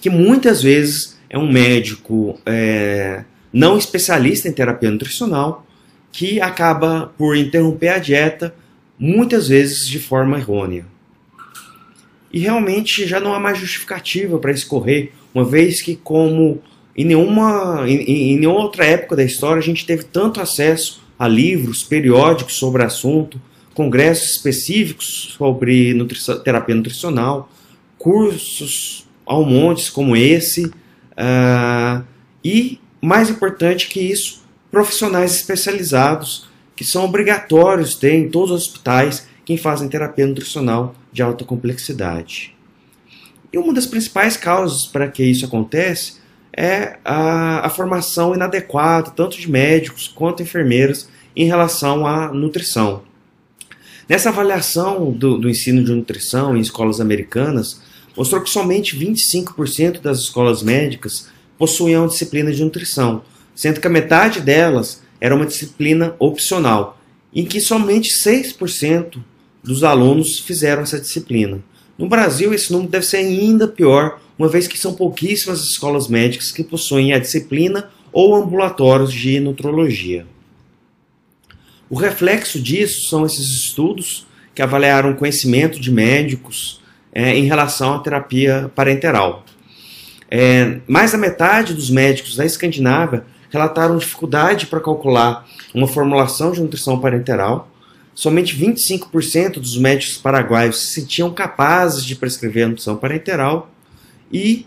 Que 0.00 0.10
muitas 0.10 0.60
vezes 0.60 1.16
é 1.30 1.38
um 1.38 1.48
médico 1.48 2.36
é, 2.44 3.22
não 3.52 3.78
especialista 3.78 4.48
em 4.48 4.52
terapia 4.52 4.90
nutricional 4.90 5.64
que 6.10 6.40
acaba 6.40 7.14
por 7.16 7.36
interromper 7.36 7.90
a 7.90 7.98
dieta 7.98 8.52
muitas 8.98 9.46
vezes 9.46 9.86
de 9.86 10.00
forma 10.00 10.36
errônea. 10.36 10.84
E 12.32 12.40
realmente 12.40 13.06
já 13.06 13.20
não 13.20 13.32
há 13.32 13.38
mais 13.38 13.56
justificativa 13.56 14.36
para 14.36 14.50
escorrer, 14.50 15.12
uma 15.32 15.44
vez 15.44 15.80
que 15.80 15.94
como 15.94 16.60
em 16.96 17.04
nenhuma, 17.04 17.84
em, 17.88 18.32
em 18.34 18.38
nenhuma 18.38 18.60
outra 18.60 18.84
época 18.84 19.16
da 19.16 19.24
história 19.24 19.58
a 19.58 19.64
gente 19.64 19.86
teve 19.86 20.04
tanto 20.04 20.40
acesso 20.40 21.02
a 21.18 21.26
livros, 21.26 21.82
periódicos 21.82 22.54
sobre 22.54 22.82
assunto, 22.82 23.40
congressos 23.74 24.32
específicos 24.32 25.34
sobre 25.38 25.94
terapia 26.44 26.74
nutricional, 26.74 27.50
cursos 27.98 29.06
ao 29.24 29.44
montes 29.44 29.88
como 29.88 30.16
esse, 30.16 30.66
uh, 30.66 32.04
e, 32.44 32.78
mais 33.00 33.30
importante 33.30 33.88
que 33.88 34.00
isso, 34.00 34.42
profissionais 34.70 35.34
especializados 35.36 36.48
que 36.74 36.84
são 36.84 37.04
obrigatórios 37.04 37.94
ter 37.94 38.14
em 38.14 38.28
todos 38.28 38.50
os 38.50 38.66
hospitais 38.68 39.26
quem 39.44 39.56
fazem 39.56 39.88
terapia 39.88 40.26
nutricional 40.26 40.94
de 41.12 41.22
alta 41.22 41.44
complexidade. 41.44 42.56
E 43.52 43.58
uma 43.58 43.72
das 43.72 43.86
principais 43.86 44.36
causas 44.36 44.86
para 44.86 45.08
que 45.08 45.22
isso 45.22 45.44
acontece 45.44 46.21
é 46.56 46.98
a, 47.04 47.66
a 47.66 47.70
formação 47.70 48.34
inadequada, 48.34 49.10
tanto 49.10 49.38
de 49.38 49.50
médicos 49.50 50.08
quanto 50.08 50.42
enfermeiras, 50.42 51.08
em 51.34 51.46
relação 51.46 52.06
à 52.06 52.32
nutrição. 52.32 53.02
Nessa 54.08 54.28
avaliação 54.28 55.10
do, 55.10 55.38
do 55.38 55.48
ensino 55.48 55.82
de 55.82 55.92
nutrição 55.92 56.56
em 56.56 56.60
escolas 56.60 57.00
americanas, 57.00 57.80
mostrou 58.16 58.42
que 58.42 58.50
somente 58.50 58.98
25% 58.98 60.00
das 60.00 60.18
escolas 60.18 60.62
médicas 60.62 61.28
possuíam 61.56 62.06
disciplina 62.06 62.52
de 62.52 62.62
nutrição, 62.62 63.22
sendo 63.54 63.80
que 63.80 63.86
a 63.86 63.90
metade 63.90 64.40
delas 64.40 65.02
era 65.20 65.34
uma 65.34 65.46
disciplina 65.46 66.14
opcional, 66.18 66.98
em 67.34 67.44
que 67.44 67.60
somente 67.60 68.10
6% 68.10 69.22
dos 69.62 69.84
alunos 69.84 70.40
fizeram 70.40 70.82
essa 70.82 71.00
disciplina. 71.00 71.62
No 71.96 72.08
Brasil, 72.08 72.52
esse 72.52 72.72
número 72.72 72.90
deve 72.90 73.06
ser 73.06 73.18
ainda 73.18 73.68
pior, 73.68 74.20
uma 74.42 74.48
vez 74.48 74.66
que 74.66 74.76
são 74.76 74.92
pouquíssimas 74.92 75.60
escolas 75.60 76.08
médicas 76.08 76.50
que 76.50 76.64
possuem 76.64 77.12
a 77.12 77.18
disciplina 77.20 77.88
ou 78.12 78.34
ambulatórios 78.34 79.12
de 79.12 79.38
nutrologia. 79.38 80.26
O 81.88 81.94
reflexo 81.94 82.60
disso 82.60 83.08
são 83.08 83.24
esses 83.24 83.46
estudos 83.46 84.26
que 84.52 84.60
avaliaram 84.60 85.12
o 85.12 85.14
conhecimento 85.14 85.78
de 85.78 85.92
médicos 85.92 86.80
é, 87.12 87.36
em 87.36 87.44
relação 87.44 87.94
à 87.94 88.00
terapia 88.00 88.68
parenteral. 88.74 89.44
É, 90.28 90.80
mais 90.88 91.12
da 91.12 91.18
metade 91.18 91.72
dos 91.72 91.88
médicos 91.88 92.34
da 92.34 92.44
Escandinávia 92.44 93.24
relataram 93.48 93.96
dificuldade 93.96 94.66
para 94.66 94.80
calcular 94.80 95.46
uma 95.72 95.86
formulação 95.86 96.50
de 96.50 96.60
nutrição 96.60 96.98
parenteral. 96.98 97.70
Somente 98.12 98.56
25% 98.56 99.60
dos 99.60 99.78
médicos 99.78 100.18
paraguaios 100.18 100.80
se 100.80 100.94
sentiam 100.94 101.32
capazes 101.32 102.04
de 102.04 102.16
prescrever 102.16 102.64
a 102.64 102.68
nutrição 102.70 102.96
parenteral. 102.96 103.71
E 104.32 104.66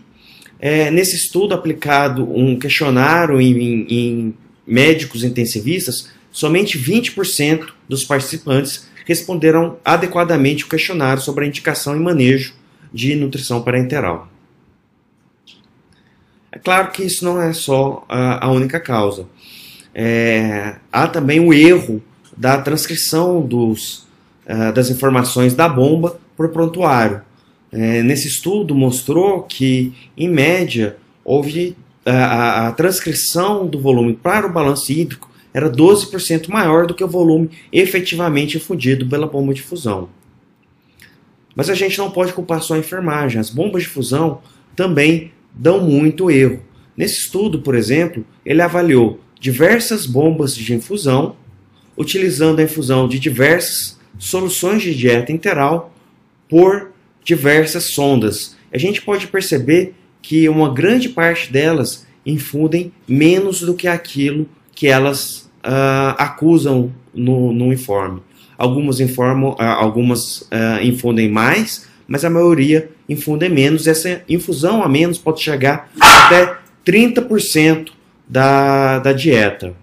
é, 0.58 0.90
nesse 0.90 1.16
estudo 1.16 1.54
aplicado 1.54 2.24
um 2.30 2.58
questionário 2.58 3.40
em, 3.40 3.56
em, 3.58 3.86
em 3.90 4.34
médicos 4.66 5.24
intensivistas, 5.24 6.10
somente 6.30 6.78
20% 6.78 7.68
dos 7.88 8.04
participantes 8.04 8.88
responderam 9.04 9.78
adequadamente 9.84 10.64
o 10.64 10.68
questionário 10.68 11.22
sobre 11.22 11.44
a 11.44 11.48
indicação 11.48 11.96
e 11.96 12.00
manejo 12.00 12.54
de 12.92 13.14
nutrição 13.14 13.62
parenteral. 13.62 14.28
É 16.50 16.58
claro 16.58 16.90
que 16.90 17.02
isso 17.02 17.24
não 17.24 17.40
é 17.40 17.52
só 17.52 18.04
a, 18.08 18.50
única 18.50 18.80
causa. 18.80 19.26
É, 19.94 20.76
há 20.90 21.06
também 21.06 21.38
o 21.38 21.52
erro 21.52 22.02
da 22.36 22.60
transcrição 22.60 23.40
dos, 23.40 24.06
uh, 24.46 24.72
das 24.74 24.90
informações 24.90 25.54
da 25.54 25.68
bomba 25.68 26.18
por 26.36 26.48
prontuário. 26.48 27.22
É, 27.72 28.02
nesse 28.02 28.28
estudo 28.28 28.74
mostrou 28.74 29.42
que, 29.42 29.92
em 30.16 30.28
média, 30.28 30.96
houve 31.24 31.76
a, 32.04 32.68
a 32.68 32.72
transcrição 32.72 33.66
do 33.66 33.80
volume 33.80 34.14
para 34.14 34.46
o 34.46 34.52
balanço 34.52 34.92
hídrico 34.92 35.28
era 35.52 35.70
12% 35.70 36.48
maior 36.48 36.86
do 36.86 36.94
que 36.94 37.02
o 37.02 37.08
volume 37.08 37.50
efetivamente 37.72 38.56
infundido 38.56 39.06
pela 39.08 39.26
bomba 39.26 39.52
de 39.52 39.62
fusão. 39.62 40.08
Mas 41.54 41.70
a 41.70 41.74
gente 41.74 41.96
não 41.98 42.10
pode 42.10 42.34
culpar 42.34 42.62
só 42.62 42.74
a 42.74 42.78
enfermagem, 42.78 43.40
as 43.40 43.50
bombas 43.50 43.82
de 43.82 43.88
fusão 43.88 44.40
também 44.76 45.32
dão 45.52 45.80
muito 45.80 46.30
erro. 46.30 46.62
Nesse 46.96 47.20
estudo, 47.20 47.62
por 47.62 47.74
exemplo, 47.74 48.24
ele 48.44 48.60
avaliou 48.60 49.18
diversas 49.40 50.06
bombas 50.06 50.54
de 50.54 50.74
infusão, 50.74 51.36
utilizando 51.96 52.60
a 52.60 52.62
infusão 52.62 53.08
de 53.08 53.18
diversas 53.18 53.98
soluções 54.18 54.82
de 54.82 54.94
dieta 54.94 55.32
interal 55.32 55.94
por 56.48 56.92
diversas 57.26 57.90
sondas. 57.90 58.56
A 58.72 58.78
gente 58.78 59.02
pode 59.02 59.26
perceber 59.26 59.94
que 60.22 60.48
uma 60.48 60.72
grande 60.72 61.08
parte 61.08 61.52
delas 61.52 62.06
infundem 62.24 62.92
menos 63.06 63.60
do 63.60 63.74
que 63.74 63.88
aquilo 63.88 64.48
que 64.72 64.86
elas 64.86 65.50
uh, 65.64 66.14
acusam 66.18 66.92
no, 67.12 67.52
no, 67.52 67.72
informe. 67.72 68.22
Algumas, 68.56 69.00
informam, 69.00 69.50
uh, 69.50 69.56
algumas 69.58 70.42
uh, 70.42 70.82
infundem 70.82 71.28
mais, 71.28 71.88
mas 72.06 72.24
a 72.24 72.30
maioria 72.30 72.90
infundem 73.08 73.50
menos. 73.50 73.88
Essa 73.88 74.22
infusão 74.28 74.82
a 74.82 74.88
menos 74.88 75.18
pode 75.18 75.40
chegar 75.42 75.90
até 76.00 76.56
30% 76.86 77.88
da, 78.28 79.00
da 79.00 79.12
dieta. 79.12 79.74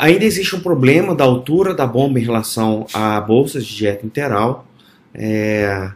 Ainda 0.00 0.24
existe 0.24 0.54
um 0.56 0.60
problema 0.60 1.14
da 1.14 1.24
altura 1.24 1.74
da 1.74 1.86
bomba 1.86 2.18
em 2.18 2.22
relação 2.22 2.86
a 2.92 3.20
bolsas 3.20 3.66
de 3.66 3.76
dieta 3.76 4.06
interal. 4.06 4.66
É, 5.12 5.90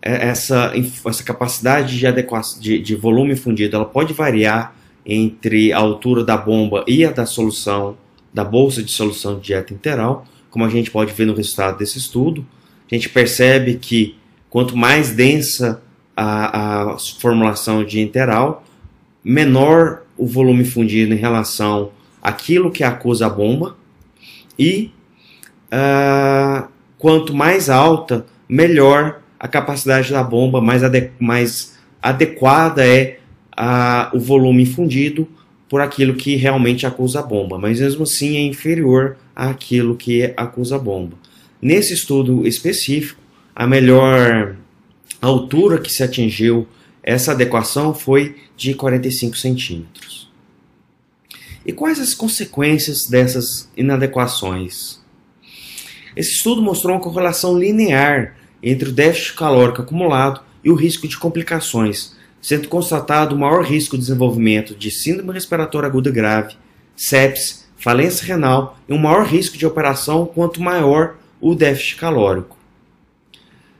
é 0.00 0.28
essa, 0.28 0.72
essa 1.06 1.22
capacidade 1.22 1.98
de, 1.98 2.06
adequação, 2.06 2.60
de, 2.60 2.78
de 2.78 2.94
volume 2.94 3.36
fundido 3.36 3.76
ela 3.76 3.84
pode 3.84 4.12
variar 4.12 4.74
entre 5.04 5.72
a 5.72 5.78
altura 5.78 6.24
da 6.24 6.36
bomba 6.36 6.84
e 6.86 7.04
a 7.04 7.10
da 7.10 7.26
solução, 7.26 7.96
da 8.32 8.44
bolsa 8.44 8.82
de 8.82 8.90
solução 8.90 9.36
de 9.36 9.46
dieta 9.46 9.74
interal, 9.74 10.26
como 10.50 10.64
a 10.64 10.68
gente 10.68 10.90
pode 10.90 11.12
ver 11.12 11.26
no 11.26 11.34
resultado 11.34 11.78
desse 11.78 11.98
estudo. 11.98 12.46
A 12.90 12.94
gente 12.94 13.08
percebe 13.08 13.74
que 13.74 14.16
quanto 14.48 14.76
mais 14.76 15.10
densa 15.10 15.82
a, 16.16 16.92
a 16.92 16.98
formulação 16.98 17.84
de 17.84 18.00
interal, 18.00 18.64
menor 19.24 20.02
o 20.16 20.26
volume 20.26 20.64
fundido 20.64 21.14
em 21.14 21.16
relação 21.16 21.90
àquilo 22.22 22.70
que 22.70 22.84
acusa 22.84 23.26
a 23.26 23.30
bomba, 23.30 23.76
e 24.58 24.90
uh, 25.72 26.68
quanto 26.98 27.34
mais 27.34 27.68
alta, 27.68 28.24
melhor 28.48 29.20
a 29.38 29.48
capacidade 29.48 30.12
da 30.12 30.22
bomba, 30.22 30.60
mais, 30.60 30.84
ade 30.84 31.10
mais 31.18 31.76
adequada 32.00 32.86
é 32.86 33.18
o 34.12 34.18
volume 34.18 34.62
infundido 34.62 35.28
por 35.68 35.80
aquilo 35.80 36.14
que 36.14 36.36
realmente 36.36 36.86
acusa 36.86 37.20
a 37.20 37.22
bomba, 37.22 37.58
mas 37.58 37.80
mesmo 37.80 38.04
assim 38.04 38.36
é 38.36 38.42
inferior 38.42 39.16
àquilo 39.34 39.96
que 39.96 40.32
acusa 40.36 40.76
a 40.76 40.78
bomba. 40.78 41.16
Nesse 41.60 41.94
estudo 41.94 42.46
específico, 42.46 43.20
a 43.54 43.66
melhor 43.66 44.56
altura 45.20 45.78
que 45.78 45.92
se 45.92 46.02
atingiu 46.02 46.66
essa 47.02 47.32
adequação 47.32 47.94
foi 47.94 48.36
de 48.56 48.74
45 48.74 49.36
centímetros. 49.36 50.30
E 51.64 51.72
quais 51.72 52.00
as 52.00 52.14
consequências 52.14 53.06
dessas 53.06 53.68
inadequações? 53.76 55.00
Esse 56.16 56.32
estudo 56.32 56.60
mostrou 56.60 56.94
uma 56.94 57.02
correlação 57.02 57.58
linear 57.58 58.36
entre 58.62 58.88
o 58.88 58.92
déficit 58.92 59.34
calórico 59.34 59.82
acumulado 59.82 60.40
e 60.64 60.70
o 60.70 60.74
risco 60.74 61.06
de 61.06 61.16
complicações, 61.16 62.14
sendo 62.40 62.68
constatado 62.68 63.34
o 63.34 63.38
maior 63.38 63.64
risco 63.64 63.96
de 63.96 64.02
desenvolvimento 64.02 64.74
de 64.74 64.90
síndrome 64.90 65.32
respiratória 65.32 65.88
aguda 65.88 66.10
grave, 66.10 66.56
sepsis, 66.96 67.66
falência 67.76 68.26
renal 68.26 68.78
e 68.88 68.92
um 68.92 68.98
maior 68.98 69.24
risco 69.24 69.56
de 69.56 69.66
operação 69.66 70.26
quanto 70.26 70.60
maior 70.60 71.16
o 71.40 71.54
déficit 71.54 71.96
calórico. 71.96 72.56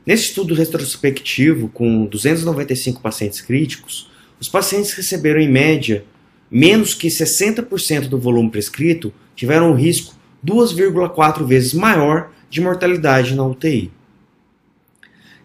Nesse 0.05 0.25
estudo 0.25 0.55
retrospectivo, 0.55 1.69
com 1.69 2.07
295 2.07 3.01
pacientes 3.01 3.41
críticos, 3.41 4.11
os 4.41 4.49
pacientes 4.49 4.93
receberam 4.95 5.41
em 5.41 5.49
média 5.49 6.05
menos 6.53 6.93
que 6.93 7.09
60% 7.09 8.09
do 8.09 8.19
volume 8.19 8.51
prescrito 8.51 9.11
tiveram 9.35 9.73
um 9.73 9.75
risco 9.75 10.15
2,4 10.47 11.47
vezes 11.47 11.73
maior 11.73 12.31
de 12.51 12.61
mortalidade 12.61 13.35
na 13.35 13.47
UTI. 13.47 13.91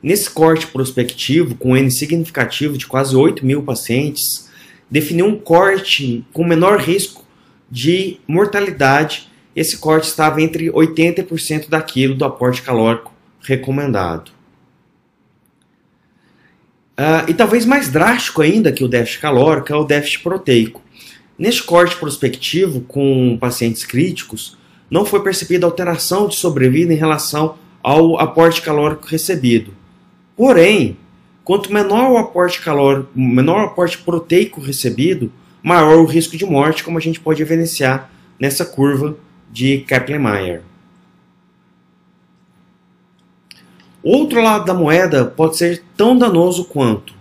Nesse 0.03 0.29
corte 0.29 0.67
prospectivo, 0.67 1.55
com 1.55 1.77
N 1.77 1.89
significativo 1.89 2.77
de 2.77 2.85
quase 2.85 3.15
8 3.15 3.45
mil 3.45 3.63
pacientes, 3.63 4.49
definiu 4.91 5.25
um 5.25 5.39
corte 5.39 6.25
com 6.33 6.43
menor 6.43 6.79
risco 6.79 7.25
de 7.71 8.19
mortalidade. 8.27 9.29
Esse 9.55 9.77
corte 9.77 10.07
estava 10.07 10.41
entre 10.41 10.69
80% 10.69 11.69
daquilo 11.69 12.15
do 12.15 12.25
aporte 12.25 12.61
calórico 12.61 13.13
recomendado. 13.41 14.37
Uh, 16.97 17.29
e 17.29 17.33
talvez 17.33 17.63
mais 17.63 17.89
drástico 17.89 18.41
ainda 18.41 18.71
que 18.71 18.83
o 18.83 18.87
déficit 18.87 19.21
calórico 19.21 19.71
é 19.71 19.75
o 19.75 19.83
déficit 19.83 20.23
proteico. 20.23 20.81
Neste 21.37 21.61
corte 21.61 21.95
prospectivo 21.95 22.81
com 22.81 23.37
pacientes 23.39 23.85
críticos, 23.85 24.57
não 24.89 25.05
foi 25.05 25.21
percebida 25.21 25.67
alteração 25.67 26.27
de 26.27 26.35
sobrevida 26.35 26.91
em 26.91 26.97
relação 26.97 27.55
ao 27.83 28.19
aporte 28.19 28.61
calórico 28.63 29.07
recebido. 29.07 29.71
Porém, 30.35 30.97
quanto 31.43 31.71
menor 31.71 32.11
o 32.11 32.17
aporte 32.17 32.61
calórico, 32.61 33.09
menor 33.13 33.61
o 33.61 33.65
aporte 33.67 33.99
proteico 33.99 34.59
recebido, 34.59 35.31
maior 35.61 35.99
o 35.99 36.05
risco 36.05 36.35
de 36.35 36.45
morte, 36.45 36.83
como 36.83 36.97
a 36.97 37.01
gente 37.01 37.19
pode 37.19 37.41
evidenciar 37.41 38.09
nessa 38.39 38.65
curva 38.65 39.15
de 39.51 39.79
Kaplan-Meier. 39.79 40.61
Outro 44.09 44.41
lado 44.41 44.63
da 44.63 44.73
moeda 44.73 45.25
pode 45.25 45.57
ser 45.57 45.83
tão 45.97 46.17
danoso 46.17 46.63
quanto. 46.63 47.13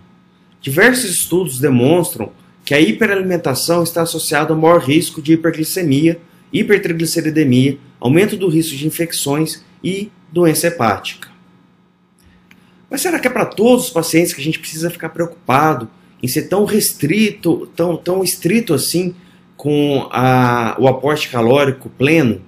Diversos 0.61 1.11
estudos 1.11 1.59
demonstram 1.59 2.31
que 2.63 2.73
a 2.73 2.79
hiperalimentação 2.79 3.83
está 3.83 4.03
associada 4.03 4.53
ao 4.53 4.57
maior 4.57 4.79
risco 4.79 5.21
de 5.21 5.33
hiperglicemia, 5.33 6.17
hipertrigliceridemia, 6.53 7.77
aumento 7.99 8.37
do 8.37 8.47
risco 8.47 8.73
de 8.77 8.87
infecções 8.87 9.65
e 9.83 10.09
doença 10.31 10.67
hepática. 10.67 11.27
Mas 12.89 13.01
será 13.01 13.19
que 13.19 13.27
é 13.27 13.31
para 13.31 13.45
todos 13.47 13.87
os 13.87 13.89
pacientes 13.89 14.31
que 14.31 14.39
a 14.39 14.45
gente 14.45 14.59
precisa 14.59 14.89
ficar 14.89 15.09
preocupado 15.09 15.89
em 16.23 16.27
ser 16.29 16.43
tão 16.43 16.63
restrito, 16.63 17.67
tão, 17.75 17.97
tão 17.97 18.23
estrito 18.23 18.73
assim 18.73 19.13
com 19.57 20.07
a, 20.09 20.77
o 20.79 20.87
aporte 20.87 21.27
calórico 21.27 21.89
pleno? 21.89 22.41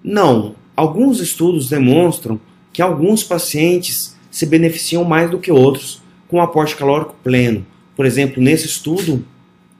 Não. 0.00 0.54
Alguns 0.76 1.18
estudos 1.18 1.68
demonstram 1.68 2.40
que 2.74 2.82
alguns 2.82 3.22
pacientes 3.22 4.16
se 4.30 4.44
beneficiam 4.44 5.04
mais 5.04 5.30
do 5.30 5.38
que 5.38 5.52
outros 5.52 6.02
com 6.26 6.42
aporte 6.42 6.74
calórico 6.74 7.14
pleno. 7.22 7.64
Por 7.96 8.04
exemplo, 8.04 8.42
nesse 8.42 8.66
estudo, 8.66 9.24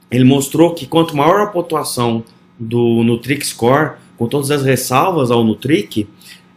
ele 0.09 0.23
mostrou 0.23 0.73
que 0.73 0.87
quanto 0.87 1.15
maior 1.15 1.41
a 1.41 1.47
pontuação 1.47 2.23
do 2.57 3.03
Nutric 3.03 3.45
Score, 3.45 3.97
com 4.17 4.29
todas 4.29 4.49
as 4.49 4.63
ressalvas 4.63 5.29
ao 5.29 5.43
Nutric, 5.43 6.07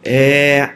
é, 0.01 0.75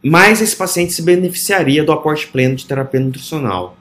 mais 0.00 0.40
esse 0.40 0.54
paciente 0.54 0.92
se 0.92 1.02
beneficiaria 1.02 1.82
do 1.82 1.90
aporte 1.90 2.28
pleno 2.28 2.54
de 2.54 2.64
terapia 2.64 3.00
nutricional. 3.00 3.76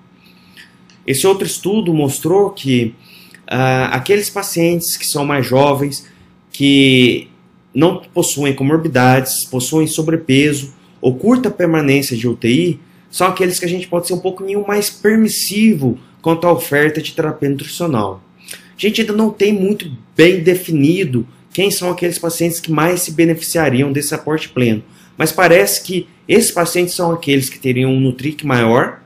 Esse 1.05 1.27
outro 1.27 1.45
estudo 1.45 1.93
mostrou 1.93 2.49
que 2.49 2.95
uh, 3.43 3.91
aqueles 3.91 4.31
pacientes 4.31 4.97
que 4.97 5.05
são 5.05 5.23
mais 5.23 5.45
jovens, 5.45 6.07
que 6.51 7.29
não 7.71 8.01
possuem 8.13 8.55
comorbidades, 8.55 9.45
possuem 9.45 9.85
sobrepeso 9.85 10.75
ou 11.01 11.15
curta 11.15 11.49
permanência 11.49 12.15
de 12.15 12.27
UTI 12.27 12.79
são 13.09 13.27
aqueles 13.27 13.59
que 13.59 13.65
a 13.65 13.69
gente 13.69 13.87
pode 13.87 14.07
ser 14.07 14.13
um 14.13 14.19
pouquinho 14.19 14.65
mais 14.67 14.89
permissivo 14.89 15.97
quanto 16.21 16.45
à 16.45 16.51
oferta 16.51 17.01
de 17.01 17.13
terapia 17.13 17.49
nutricional. 17.49 18.21
A 18.51 18.79
gente 18.79 19.01
ainda 19.01 19.13
não 19.13 19.29
tem 19.29 19.53
muito 19.53 19.91
bem 20.15 20.41
definido 20.41 21.27
quem 21.53 21.71
são 21.71 21.89
aqueles 21.89 22.19
pacientes 22.19 22.59
que 22.59 22.71
mais 22.71 23.01
se 23.01 23.11
beneficiariam 23.11 23.91
desse 23.91 24.13
aporte 24.13 24.49
pleno, 24.49 24.83
mas 25.17 25.31
parece 25.31 25.81
que 25.83 26.07
esses 26.27 26.51
pacientes 26.51 26.93
são 26.93 27.11
aqueles 27.11 27.49
que 27.49 27.57
teriam 27.57 27.91
um 27.91 27.99
Nutric 27.99 28.45
maior, 28.45 29.01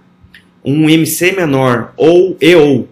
um 0.64 0.90
MC 0.90 1.32
menor 1.32 1.94
ou 1.96 2.36
e 2.42 2.56
ou 2.56 2.90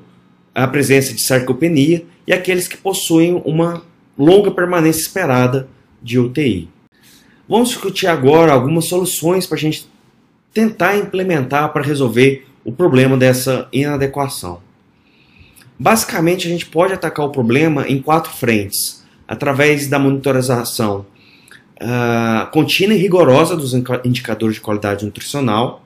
a 0.55 0.67
presença 0.67 1.13
de 1.13 1.21
sarcopenia 1.21 2.05
e 2.25 2.33
aqueles 2.33 2.67
que 2.67 2.77
possuem 2.77 3.41
uma 3.43 3.83
longa 4.17 4.51
permanência 4.51 5.01
esperada 5.01 5.67
de 6.01 6.19
UTI. 6.19 6.69
Vamos 7.49 7.69
discutir 7.69 8.05
agora 8.05 8.53
algumas 8.53 8.85
soluções 8.85 9.47
para 9.47 9.57
a 9.57 9.59
gente 9.59 9.89
tentar 10.53 10.95
implementar 10.97 11.73
para 11.73 11.81
resolver 11.81 12.47
o 12.63 12.71
problema 12.71 13.17
dessa 13.17 13.67
inadequação. 13.73 14.61
Basicamente, 15.77 16.47
a 16.47 16.51
gente 16.51 16.67
pode 16.67 16.93
atacar 16.93 17.25
o 17.25 17.31
problema 17.31 17.87
em 17.87 17.99
quatro 17.99 18.31
frentes, 18.31 19.03
através 19.27 19.87
da 19.87 19.97
monitorização 19.97 21.07
uh, 21.81 22.51
contínua 22.51 22.93
e 22.93 22.99
rigorosa 22.99 23.55
dos 23.55 23.73
indicadores 23.73 24.57
de 24.57 24.61
qualidade 24.61 25.03
nutricional, 25.03 25.83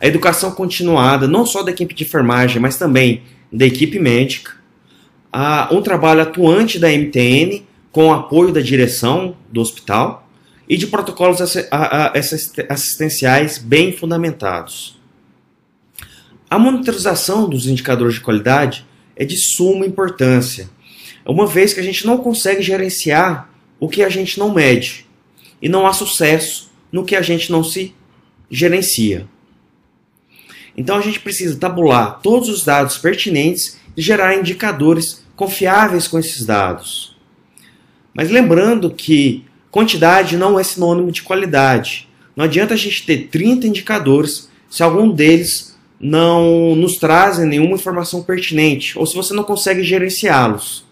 a 0.00 0.06
educação 0.06 0.50
continuada, 0.50 1.28
não 1.28 1.46
só 1.46 1.62
da 1.62 1.70
equipe 1.70 1.94
de 1.94 2.02
enfermagem, 2.02 2.60
mas 2.60 2.76
também 2.76 3.22
da 3.52 3.66
equipe 3.66 4.00
médica, 4.00 4.54
uh, 5.32 5.72
um 5.72 5.80
trabalho 5.80 6.22
atuante 6.22 6.76
da 6.76 6.88
MTN 6.88 7.62
com 7.92 8.08
o 8.08 8.12
apoio 8.12 8.52
da 8.52 8.60
direção 8.60 9.36
do 9.48 9.60
hospital, 9.60 10.26
e 10.70 10.76
de 10.76 10.86
protocolos 10.86 11.40
assistenciais 12.68 13.58
bem 13.58 13.92
fundamentados. 13.92 14.96
A 16.48 16.60
monitorização 16.60 17.48
dos 17.48 17.66
indicadores 17.66 18.14
de 18.14 18.20
qualidade 18.20 18.86
é 19.16 19.24
de 19.24 19.36
suma 19.36 19.84
importância, 19.84 20.70
uma 21.26 21.44
vez 21.44 21.74
que 21.74 21.80
a 21.80 21.82
gente 21.82 22.06
não 22.06 22.18
consegue 22.18 22.62
gerenciar 22.62 23.50
o 23.80 23.88
que 23.88 24.04
a 24.04 24.08
gente 24.08 24.38
não 24.38 24.54
mede 24.54 25.06
e 25.60 25.68
não 25.68 25.88
há 25.88 25.92
sucesso 25.92 26.70
no 26.92 27.04
que 27.04 27.16
a 27.16 27.22
gente 27.22 27.50
não 27.50 27.64
se 27.64 27.92
gerencia. 28.48 29.26
Então 30.76 30.96
a 30.96 31.00
gente 31.00 31.18
precisa 31.18 31.58
tabular 31.58 32.20
todos 32.22 32.48
os 32.48 32.64
dados 32.64 32.96
pertinentes 32.96 33.76
e 33.96 34.00
gerar 34.00 34.36
indicadores 34.36 35.24
confiáveis 35.34 36.06
com 36.06 36.16
esses 36.16 36.46
dados. 36.46 37.16
Mas 38.14 38.30
lembrando 38.30 38.88
que 38.88 39.49
Quantidade 39.70 40.36
não 40.36 40.58
é 40.58 40.64
sinônimo 40.64 41.12
de 41.12 41.22
qualidade. 41.22 42.08
Não 42.34 42.44
adianta 42.44 42.74
a 42.74 42.76
gente 42.76 43.04
ter 43.06 43.28
30 43.28 43.66
indicadores 43.66 44.48
se 44.68 44.82
algum 44.82 45.10
deles 45.10 45.78
não 46.00 46.74
nos 46.74 46.96
trazem 46.96 47.46
nenhuma 47.46 47.74
informação 47.74 48.22
pertinente 48.22 48.98
ou 48.98 49.06
se 49.06 49.14
você 49.14 49.34
não 49.34 49.44
consegue 49.44 49.82
gerenciá-los. 49.82 50.84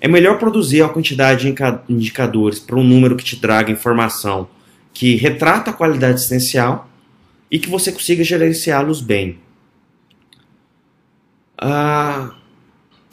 É 0.00 0.08
melhor 0.08 0.38
produzir 0.38 0.82
a 0.82 0.88
quantidade 0.88 1.52
de 1.52 1.54
indicadores 1.88 2.58
para 2.58 2.76
um 2.76 2.84
número 2.84 3.16
que 3.16 3.24
te 3.24 3.36
traga 3.36 3.70
informação 3.70 4.48
que 4.92 5.16
retrata 5.16 5.70
a 5.70 5.74
qualidade 5.74 6.20
essencial 6.20 6.88
e 7.50 7.58
que 7.58 7.68
você 7.68 7.92
consiga 7.92 8.22
gerenciá-los 8.22 9.00
bem. 9.00 9.38
Ah, 11.56 12.34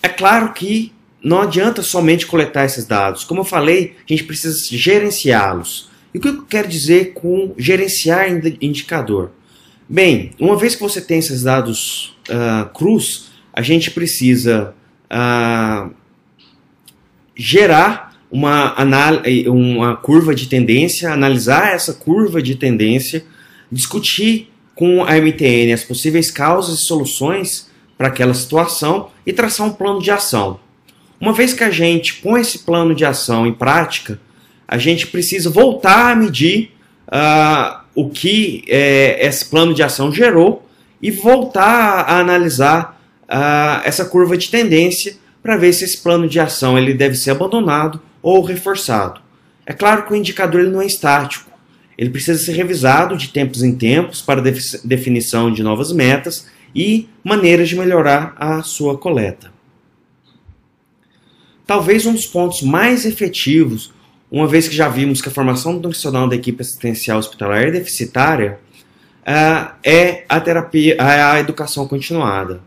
é 0.02 0.10
claro 0.10 0.54
que 0.54 0.94
não 1.24 1.42
adianta 1.42 1.82
somente 1.82 2.26
coletar 2.26 2.66
esses 2.66 2.86
dados. 2.86 3.24
Como 3.24 3.42
eu 3.42 3.46
falei, 3.46 3.96
a 3.98 4.14
gente 4.14 4.24
precisa 4.24 4.58
gerenciá-los. 4.76 5.90
E 6.14 6.18
o 6.18 6.22
que 6.22 6.28
eu 6.28 6.42
quero 6.44 6.68
dizer 6.68 7.14
com 7.14 7.54
gerenciar 7.58 8.28
indicador? 8.62 9.32
Bem, 9.88 10.32
uma 10.40 10.56
vez 10.56 10.76
que 10.76 10.82
você 10.82 11.02
tem 11.02 11.20
esses 11.20 11.44
dados 11.44 12.16
uh, 12.30 12.70
crus, 12.74 13.32
a 13.52 13.62
gente 13.62 13.92
precisa 13.92 14.74
uh, 15.12 15.92
gerar 17.36 18.16
uma, 18.32 18.76
uma 19.48 19.96
curva 19.98 20.36
de 20.36 20.48
tendência, 20.48 21.12
analisar 21.12 21.74
essa 21.74 21.94
curva 21.94 22.42
de 22.42 22.56
tendência, 22.56 23.26
discutir 23.72 24.52
com 24.76 25.04
a 25.04 25.16
MTN 25.16 25.74
as 25.74 25.84
possíveis 25.84 26.32
causas 26.32 26.80
e 26.80 26.84
soluções 26.84 27.70
para 27.98 28.08
aquela 28.08 28.34
situação 28.34 29.10
e 29.26 29.34
traçar 29.34 29.68
um 29.68 29.74
plano 29.74 30.02
de 30.02 30.12
ação. 30.12 30.60
Uma 31.20 31.34
vez 31.34 31.54
que 31.54 31.64
a 31.64 31.70
gente 31.70 32.16
põe 32.16 32.42
esse 32.42 32.60
plano 32.60 32.96
de 32.96 33.04
ação 33.04 33.46
em 33.46 33.54
prática, 33.54 34.20
a 34.68 34.78
gente 34.78 35.08
precisa 35.08 35.50
voltar 35.50 36.12
a 36.12 36.16
medir 36.16 36.72
uh, 37.08 37.80
o 37.94 38.10
que 38.10 38.64
é, 38.68 39.26
esse 39.28 39.46
plano 39.46 39.74
de 39.74 39.84
ação 39.84 40.12
gerou 40.12 40.66
e 41.02 41.12
voltar 41.12 42.06
a 42.08 42.20
analisar 42.20 43.02
uh, 43.24 43.82
essa 43.84 44.06
curva 44.06 44.38
de 44.38 44.50
tendência 44.50 45.18
para 45.42 45.58
ver 45.58 45.74
se 45.74 45.84
esse 45.84 45.98
plano 45.98 46.28
de 46.28 46.40
ação 46.40 46.78
ele 46.78 46.94
deve 46.94 47.16
ser 47.16 47.32
abandonado 47.32 48.02
ou 48.22 48.42
reforçado. 48.42 49.22
É 49.66 49.74
claro 49.74 50.06
que 50.06 50.14
o 50.14 50.16
indicador 50.16 50.62
ele 50.62 50.72
não 50.72 50.82
é 50.82 50.86
estático, 50.86 51.50
ele 51.98 52.10
precisa 52.10 52.40
ser 52.40 52.54
revisado 52.54 53.18
de 53.18 53.28
tempos 53.30 53.62
em 53.62 53.76
tempos 53.76 54.22
para 54.22 54.42
definição 54.42 55.52
de 55.52 55.62
novas 55.62 55.92
metas 55.92 56.48
e 56.74 57.10
maneiras 57.24 57.68
de 57.68 57.76
melhorar 57.76 58.34
a 58.38 58.64
sua 58.64 58.98
coleta. 58.98 59.59
Talvez 61.70 62.04
um 62.08 62.14
dos 62.14 62.26
pontos 62.26 62.64
mais 62.64 63.06
efetivos, 63.06 63.94
uma 64.32 64.48
vez 64.48 64.68
que 64.68 64.76
já 64.76 64.90
vimos 64.90 65.22
que 65.22 65.30
a 65.30 65.32
formação 65.32 65.74
nutricional 65.74 66.28
da 66.28 66.36
equipe 66.36 66.60
assistencial 66.60 67.20
hospitalar 67.20 67.62
é 67.62 67.70
deficitária, 67.70 68.58
uh, 69.22 69.76
é 69.84 70.26
a 70.28 70.42
terapia, 70.42 70.98
a 71.00 71.40
educação 71.40 71.88
continuada. 71.88 72.60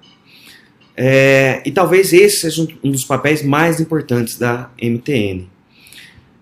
É, 0.97 1.61
e 1.67 1.73
talvez 1.73 2.13
esse 2.13 2.43
seja 2.43 2.69
um 2.81 2.93
dos 2.93 3.05
papéis 3.05 3.43
mais 3.43 3.81
importantes 3.81 4.39
da 4.39 4.71
MTN. 4.81 5.49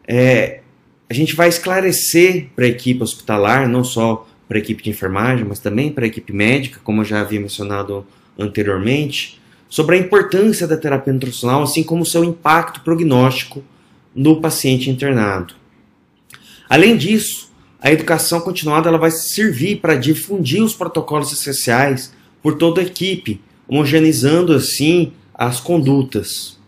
É, 0.06 0.60
a 1.08 1.14
gente 1.14 1.34
vai 1.34 1.48
esclarecer 1.48 2.50
para 2.54 2.66
a 2.66 2.68
equipe 2.68 3.02
hospitalar, 3.02 3.70
não 3.70 3.82
só 3.82 4.28
para 4.46 4.58
a 4.58 4.60
equipe 4.60 4.82
de 4.82 4.90
enfermagem, 4.90 5.46
mas 5.46 5.60
também 5.60 5.90
para 5.90 6.04
a 6.04 6.08
equipe 6.08 6.30
médica, 6.30 6.78
como 6.84 7.00
eu 7.00 7.06
já 7.06 7.22
havia 7.22 7.40
mencionado 7.40 8.06
anteriormente, 8.38 9.39
sobre 9.70 9.96
a 9.96 9.98
importância 9.98 10.66
da 10.66 10.76
terapia 10.76 11.12
nutricional, 11.12 11.62
assim 11.62 11.84
como 11.84 12.04
seu 12.04 12.24
impacto 12.24 12.80
prognóstico 12.80 13.64
no 14.14 14.40
paciente 14.40 14.90
internado. 14.90 15.54
Além 16.68 16.96
disso, 16.96 17.50
a 17.80 17.90
educação 17.90 18.40
continuada 18.40 18.88
ela 18.88 18.98
vai 18.98 19.12
servir 19.12 19.76
para 19.76 19.94
difundir 19.94 20.62
os 20.62 20.74
protocolos 20.74 21.32
essenciais 21.32 22.12
por 22.42 22.56
toda 22.56 22.80
a 22.80 22.84
equipe, 22.84 23.40
homogeneizando 23.68 24.52
assim 24.52 25.12
as 25.32 25.60
condutas. 25.60 26.58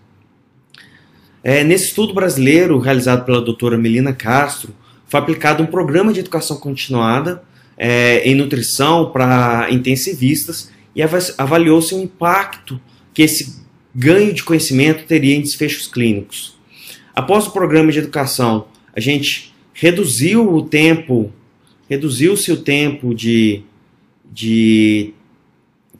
É, 1.44 1.64
nesse 1.64 1.86
estudo 1.86 2.14
brasileiro 2.14 2.78
realizado 2.78 3.24
pela 3.24 3.42
doutora 3.42 3.76
Melina 3.76 4.12
Castro, 4.12 4.72
foi 5.06 5.18
aplicado 5.18 5.62
um 5.62 5.66
programa 5.66 6.12
de 6.12 6.20
educação 6.20 6.56
continuada 6.56 7.42
é, 7.76 8.22
em 8.24 8.34
nutrição 8.34 9.10
para 9.10 9.66
intensivistas 9.70 10.70
e 10.94 11.02
avaliou-se 11.02 11.94
o 11.94 12.00
impacto 12.00 12.80
que 13.12 13.22
esse 13.22 13.62
ganho 13.94 14.32
de 14.32 14.42
conhecimento 14.42 15.04
teria 15.06 15.36
em 15.36 15.40
desfechos 15.40 15.86
clínicos. 15.86 16.56
Após 17.14 17.46
o 17.46 17.50
programa 17.50 17.92
de 17.92 17.98
educação, 17.98 18.66
a 18.94 19.00
gente 19.00 19.52
reduziu 19.74 20.54
o 20.54 20.62
tempo, 20.62 21.32
reduziu-se 21.88 22.50
o 22.52 22.56
tempo 22.56 23.14
de, 23.14 23.62
de 24.30 25.12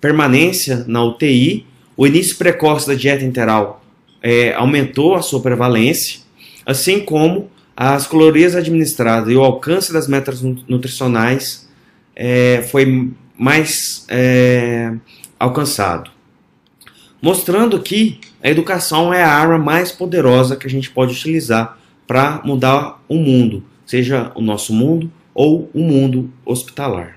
permanência 0.01 0.85
na 0.87 1.05
UTI, 1.05 1.67
o 1.97 2.07
início 2.07 2.37
precoce 2.37 2.87
da 2.87 2.95
dieta 2.95 3.25
interal 3.25 3.83
é, 4.23 4.55
aumentou 4.55 5.15
a 5.15 5.23
sua 5.23 5.41
prevalência, 5.41 6.21
assim 6.65 7.01
como 7.01 7.51
as 7.77 8.07
calorias 8.07 8.55
administradas 8.55 9.33
e 9.33 9.37
o 9.37 9.43
alcance 9.43 9.93
das 9.93 10.07
metas 10.07 10.41
nutricionais 10.43 11.69
é, 12.15 12.63
foi 12.71 13.11
mais 13.37 14.07
é, 14.09 14.93
alcançado. 15.39 16.11
Mostrando 17.23 17.81
que 17.81 18.19
a 18.43 18.51
educação 18.51 19.15
é 19.15 19.23
a 19.23 19.31
arma 19.31 19.57
mais 19.57 19.93
poderosa 19.93 20.57
que 20.57 20.67
a 20.67 20.71
gente 20.71 20.91
pode 20.91 21.13
utilizar 21.13 21.79
para 22.05 22.43
mudar 22.45 23.01
o 23.09 23.15
mundo, 23.15 23.63
seja 23.87 24.33
o 24.35 24.41
nosso 24.41 24.75
mundo 24.75 25.09
ou 25.33 25.71
o 25.73 25.81
mundo 25.81 26.33
hospitalar. 26.45 27.17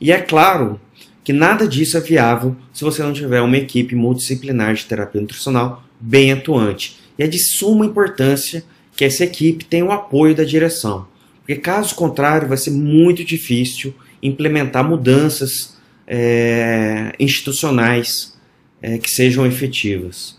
E 0.00 0.10
é 0.10 0.18
claro 0.18 0.80
que 1.22 1.30
nada 1.30 1.68
disso 1.68 1.98
é 1.98 2.00
viável 2.00 2.56
se 2.72 2.82
você 2.82 3.02
não 3.02 3.12
tiver 3.12 3.42
uma 3.42 3.58
equipe 3.58 3.94
multidisciplinar 3.94 4.72
de 4.72 4.86
terapia 4.86 5.20
nutricional 5.20 5.84
bem 6.00 6.32
atuante. 6.32 6.98
E 7.18 7.22
é 7.22 7.26
de 7.26 7.38
suma 7.38 7.84
importância 7.84 8.64
que 8.96 9.04
essa 9.04 9.24
equipe 9.24 9.62
tenha 9.66 9.84
o 9.84 9.92
apoio 9.92 10.34
da 10.34 10.42
direção, 10.42 11.06
porque 11.40 11.56
caso 11.56 11.94
contrário 11.94 12.48
vai 12.48 12.56
ser 12.56 12.70
muito 12.70 13.22
difícil 13.24 13.92
implementar 14.22 14.88
mudanças 14.88 15.76
é, 16.06 17.12
institucionais 17.20 18.39
é, 18.82 18.98
que 18.98 19.10
sejam 19.10 19.46
efetivas. 19.46 20.38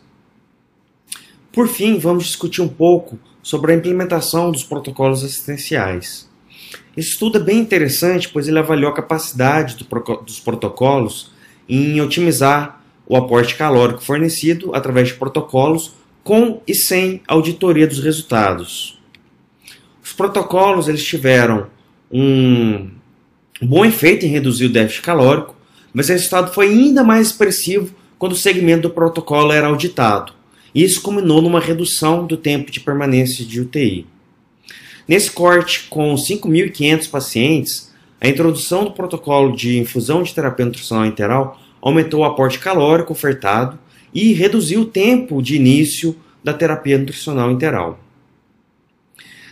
Por 1.52 1.68
fim, 1.68 1.98
vamos 1.98 2.26
discutir 2.26 2.62
um 2.62 2.68
pouco 2.68 3.20
sobre 3.44 3.72
a 3.72 3.76
implementação 3.76 4.52
dos 4.52 4.64
protocolos 4.64 5.24
assistenciais. 5.24 6.30
Esse 6.96 7.10
estudo 7.10 7.38
é 7.38 7.42
bem 7.42 7.60
interessante, 7.60 8.30
pois 8.30 8.48
ele 8.48 8.60
avaliou 8.60 8.92
a 8.92 8.96
capacidade 8.96 9.76
do, 9.76 9.86
dos 10.24 10.40
protocolos 10.40 11.32
em 11.68 12.00
otimizar 12.02 12.82
o 13.06 13.16
aporte 13.16 13.56
calórico 13.56 14.02
fornecido 14.02 14.74
através 14.74 15.10
de 15.10 15.16
protocolos 15.16 15.94
com 16.24 16.62
e 16.68 16.74
sem 16.74 17.22
auditoria 17.28 17.88
dos 17.88 18.00
resultados. 18.00 19.00
Os 20.04 20.14
protocolos 20.14 20.88
eles 20.88 21.04
tiveram 21.04 21.68
um 22.12 22.90
bom 23.62 23.86
efeito 23.86 24.26
em 24.26 24.30
reduzir 24.30 24.66
o 24.66 24.70
déficit 24.70 25.02
calórico, 25.02 25.56
mas 25.94 26.10
o 26.10 26.12
resultado 26.12 26.54
foi 26.54 26.70
ainda 26.70 27.04
mais 27.04 27.28
expressivo 27.28 27.94
quando 28.22 28.34
o 28.34 28.38
segmento 28.38 28.84
do 28.84 28.92
protocolo 28.92 29.52
era 29.52 29.66
auditado. 29.66 30.32
Isso 30.76 31.02
culminou 31.02 31.42
numa 31.42 31.60
redução 31.60 32.24
do 32.24 32.38
tempo 32.38 32.70
de 32.70 32.80
permanência 32.80 33.44
de 33.44 33.60
UTI. 33.60 34.06
Nesse 35.08 35.32
corte, 35.32 35.88
com 35.90 36.14
5.500 36.14 37.10
pacientes, 37.10 37.92
a 38.22 38.28
introdução 38.28 38.84
do 38.84 38.92
protocolo 38.92 39.56
de 39.56 39.80
infusão 39.80 40.22
de 40.22 40.36
terapia 40.36 40.68
nutricional 40.68 41.08
interal 41.08 41.60
aumentou 41.82 42.20
o 42.20 42.24
aporte 42.24 42.60
calórico 42.60 43.12
ofertado 43.12 43.80
e 44.14 44.34
reduziu 44.34 44.82
o 44.82 44.86
tempo 44.86 45.42
de 45.42 45.56
início 45.56 46.16
da 46.44 46.54
terapia 46.54 47.00
nutricional 47.00 47.50
interal. 47.50 48.00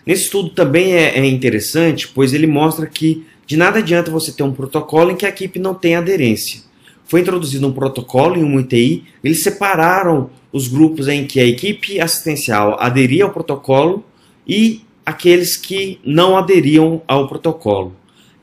Nesse 0.05 0.25
estudo 0.25 0.51
também 0.51 0.93
é, 0.93 1.17
é 1.17 1.25
interessante, 1.25 2.07
pois 2.07 2.35
ele 2.35 2.45
mostra 2.45 2.85
que 2.85 3.25
de 3.47 3.57
nada 3.57 3.79
adianta 3.79 4.11
você 4.11 4.31
ter 4.31 4.43
um 4.43 4.53
protocolo 4.53 5.09
em 5.09 5.15
que 5.15 5.25
a 5.25 5.29
equipe 5.29 5.57
não 5.57 5.73
tem 5.73 5.95
aderência. 5.95 6.68
Foi 7.09 7.21
introduzido 7.21 7.65
um 7.67 7.73
protocolo 7.73 8.37
em 8.37 8.43
um 8.43 8.55
UTI, 8.55 9.03
eles 9.23 9.41
separaram 9.41 10.29
os 10.53 10.67
grupos 10.67 11.07
em 11.07 11.25
que 11.25 11.39
a 11.39 11.43
equipe 11.43 11.99
assistencial 11.99 12.77
aderia 12.79 13.23
ao 13.23 13.31
protocolo 13.31 14.05
e 14.47 14.83
aqueles 15.03 15.57
que 15.57 15.99
não 16.05 16.37
aderiam 16.37 17.01
ao 17.07 17.27
protocolo. 17.27 17.95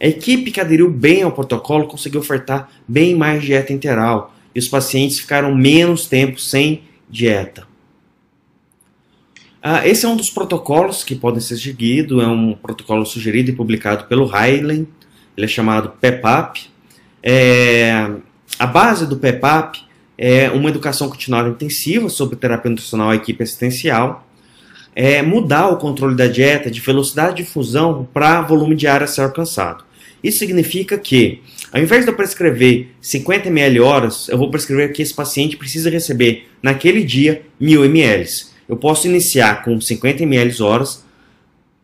A 0.02 0.08
equipe 0.08 0.50
que 0.50 0.60
aderiu 0.60 0.90
bem 0.90 1.22
ao 1.22 1.30
protocolo 1.30 1.86
conseguiu 1.86 2.18
ofertar 2.18 2.68
bem 2.88 3.14
mais 3.14 3.44
dieta 3.44 3.72
interal 3.72 4.34
e 4.52 4.58
os 4.58 4.66
pacientes 4.66 5.20
ficaram 5.20 5.54
menos 5.54 6.06
tempo 6.06 6.40
sem 6.40 6.82
dieta. 7.08 7.68
Ah, 9.62 9.86
esse 9.86 10.04
é 10.04 10.08
um 10.08 10.16
dos 10.16 10.28
protocolos 10.28 11.04
que 11.04 11.14
podem 11.14 11.40
ser 11.40 11.56
seguidos, 11.56 12.20
é 12.20 12.26
um 12.26 12.52
protocolo 12.52 13.06
sugerido 13.06 13.48
e 13.48 13.54
publicado 13.54 14.06
pelo 14.06 14.26
Highland, 14.26 14.88
ele 15.36 15.46
é 15.46 15.48
chamado 15.48 15.90
PEPAP. 16.00 16.66
É, 17.22 18.10
a 18.58 18.66
base 18.66 19.06
do 19.06 19.16
PEPAP 19.16 19.84
é 20.16 20.48
uma 20.50 20.70
educação 20.70 21.08
continuada 21.08 21.48
intensiva 21.48 22.08
sobre 22.08 22.36
terapia 22.36 22.70
nutricional 22.70 23.10
à 23.10 23.14
equipe 23.14 23.42
assistencial, 23.42 24.26
é 24.94 25.20
mudar 25.20 25.68
o 25.68 25.76
controle 25.76 26.16
da 26.16 26.26
dieta 26.26 26.70
de 26.70 26.80
velocidade 26.80 27.36
de 27.36 27.44
fusão 27.44 28.08
para 28.14 28.40
volume 28.40 28.74
diário 28.74 29.04
a 29.04 29.06
ser 29.06 29.20
alcançado. 29.20 29.84
Isso 30.24 30.38
significa 30.38 30.96
que, 30.96 31.42
ao 31.70 31.82
invés 31.82 32.04
de 32.04 32.10
eu 32.10 32.16
prescrever 32.16 32.88
50 33.00 33.48
ml 33.48 33.80
horas, 33.80 34.28
eu 34.30 34.38
vou 34.38 34.50
prescrever 34.50 34.92
que 34.92 35.02
esse 35.02 35.12
paciente 35.12 35.56
precisa 35.56 35.90
receber 35.90 36.48
naquele 36.62 37.04
dia 37.04 37.42
1000 37.60 37.84
ml. 37.84 38.26
Eu 38.66 38.76
posso 38.76 39.06
iniciar 39.06 39.62
com 39.62 39.78
50 39.78 40.22
ml 40.22 40.62
horas, 40.62 41.04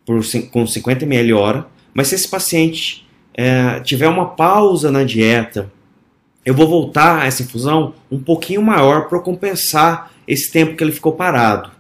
por, 0.07 0.23
com 0.51 0.67
50 0.67 1.05
ml 1.05 1.35
hora, 1.35 1.67
mas 1.93 2.09
se 2.09 2.15
esse 2.15 2.27
paciente 2.27 3.07
é, 3.35 3.79
tiver 3.81 4.09
uma 4.09 4.31
pausa 4.31 4.91
na 4.91 5.05
dieta, 5.05 5.71
eu 6.45 6.55
vou 6.55 6.67
voltar 6.69 7.23
a 7.23 7.27
essa 7.27 7.43
infusão 7.43 7.95
um 8.11 8.19
pouquinho 8.19 8.63
maior 8.63 9.09
para 9.09 9.21
compensar 9.21 10.13
esse 10.27 10.51
tempo 10.51 10.77
que 10.77 10.83
ele 10.83 10.93
ficou 10.93 11.13
parado. 11.13 11.71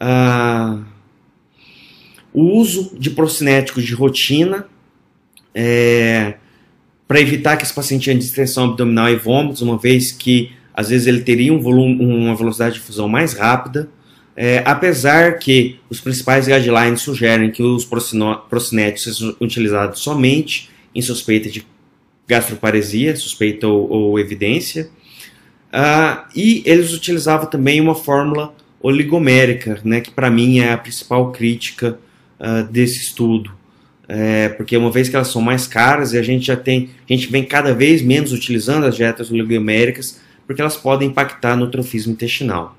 Ah, 0.00 0.80
o 2.32 2.42
uso 2.42 2.96
de 2.98 3.10
procinéticos 3.10 3.84
de 3.84 3.94
rotina 3.94 4.66
é, 5.54 6.34
para 7.06 7.20
evitar 7.20 7.56
que 7.56 7.64
esse 7.64 7.74
paciente 7.74 8.04
tenha 8.04 8.18
distensão 8.18 8.64
abdominal 8.64 9.08
e 9.08 9.16
vômitos, 9.16 9.62
uma 9.62 9.76
vez 9.76 10.12
que 10.12 10.52
às 10.72 10.90
vezes 10.90 11.06
ele 11.06 11.22
teria 11.22 11.52
um 11.52 11.60
volume, 11.60 12.04
uma 12.04 12.36
velocidade 12.36 12.74
de 12.74 12.80
fusão 12.80 13.08
mais 13.08 13.32
rápida, 13.32 13.88
é, 14.36 14.62
apesar 14.64 15.38
que 15.38 15.80
os 15.90 16.00
principais 16.00 16.46
guidelines 16.46 17.02
sugerem 17.02 17.50
que 17.50 17.62
os 17.62 17.84
procinéticos 17.84 19.02
sejam 19.02 19.34
utilizados 19.40 19.98
somente 19.98 20.70
em 20.94 21.02
suspeita 21.02 21.50
de 21.50 21.66
gastroparesia, 22.28 23.16
suspeita 23.16 23.66
ou, 23.66 23.88
ou 23.90 24.18
evidência, 24.18 24.90
uh, 25.72 26.28
e 26.36 26.62
eles 26.66 26.92
utilizavam 26.92 27.48
também 27.48 27.80
uma 27.80 27.94
fórmula 27.94 28.54
oligomérica, 28.80 29.80
né, 29.82 30.00
que 30.00 30.10
para 30.10 30.30
mim 30.30 30.58
é 30.58 30.72
a 30.72 30.78
principal 30.78 31.32
crítica 31.32 31.98
uh, 32.38 32.70
desse 32.70 32.98
estudo. 32.98 33.56
É, 34.10 34.48
porque 34.48 34.74
uma 34.74 34.90
vez 34.90 35.06
que 35.10 35.16
elas 35.16 35.28
são 35.28 35.42
mais 35.42 35.66
caras 35.66 36.14
e 36.14 36.18
a 36.18 36.22
gente 36.22 36.46
já 36.46 36.56
tem, 36.56 36.88
a 37.08 37.12
gente 37.12 37.30
vem 37.30 37.44
cada 37.44 37.74
vez 37.74 38.00
menos 38.00 38.32
utilizando 38.32 38.86
as 38.86 38.96
dietas 38.96 39.30
oligoméricas 39.30 40.18
porque 40.46 40.62
elas 40.62 40.78
podem 40.78 41.08
impactar 41.08 41.56
no 41.56 41.70
trofismo 41.70 42.14
intestinal. 42.14 42.74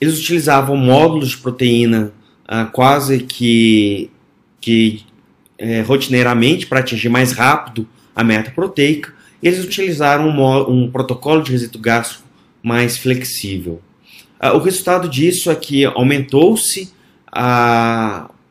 Eles 0.00 0.18
utilizavam 0.18 0.74
módulos 0.74 1.28
de 1.28 1.36
proteína 1.36 2.14
uh, 2.46 2.70
quase 2.72 3.18
que, 3.18 4.10
que 4.58 5.04
é, 5.58 5.82
rotineiramente 5.82 6.66
para 6.66 6.80
atingir 6.80 7.10
mais 7.10 7.32
rápido 7.32 7.86
a 8.20 8.24
meta 8.24 8.50
proteica. 8.50 9.12
Eles 9.42 9.64
utilizaram 9.64 10.28
um, 10.28 10.70
um 10.70 10.90
protocolo 10.90 11.42
de 11.42 11.52
resíduo 11.52 11.80
gástrico 11.80 12.24
mais 12.62 12.98
flexível. 12.98 13.80
Uh, 14.42 14.56
o 14.56 14.58
resultado 14.58 15.08
disso 15.08 15.50
é 15.50 15.54
que 15.54 15.84
aumentou-se 15.84 16.92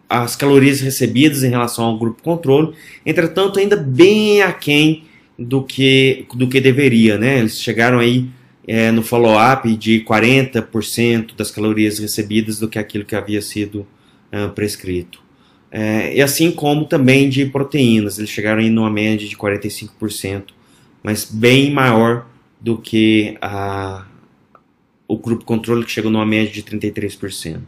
as 0.10 0.36
calorias 0.36 0.80
recebidas 0.80 1.44
em 1.44 1.50
relação 1.50 1.84
ao 1.86 1.98
grupo 1.98 2.24
controle, 2.24 2.74
entretanto, 3.06 3.60
ainda 3.60 3.76
bem 3.76 4.42
aquém 4.42 5.04
do 5.38 5.62
que, 5.62 6.26
do 6.34 6.48
que 6.48 6.62
deveria, 6.62 7.18
né? 7.18 7.40
Eles 7.40 7.62
chegaram 7.62 8.00
aí 8.00 8.30
é, 8.66 8.90
no 8.92 9.04
follow-up 9.04 9.76
de 9.76 10.02
40% 10.02 11.36
das 11.36 11.52
calorias 11.52 12.00
recebidas 12.00 12.58
do 12.58 12.70
que 12.70 12.80
aquilo 12.80 13.04
que 13.04 13.16
havia 13.16 13.42
sido 13.42 13.86
uh, 14.32 14.50
prescrito. 14.56 15.22
É, 15.72 16.16
e 16.16 16.22
assim 16.22 16.52
como 16.52 16.86
também 16.86 17.30
de 17.30 17.46
proteínas, 17.46 18.18
eles 18.18 18.30
chegaram 18.30 18.60
aí 18.60 18.70
numa 18.70 18.90
média 18.90 19.28
de 19.28 19.38
45%, 19.38 20.46
mas 21.04 21.26
bem 21.26 21.72
maior 21.72 22.26
do 22.60 22.78
que 22.78 23.38
a, 23.42 24.06
o 25.08 25.18
grupo 25.18 25.46
controle 25.46 25.86
que 25.86 25.92
chegou 25.92 26.12
numa 26.12 26.26
média 26.26 26.52
de 26.52 26.64
33%. 26.64 27.60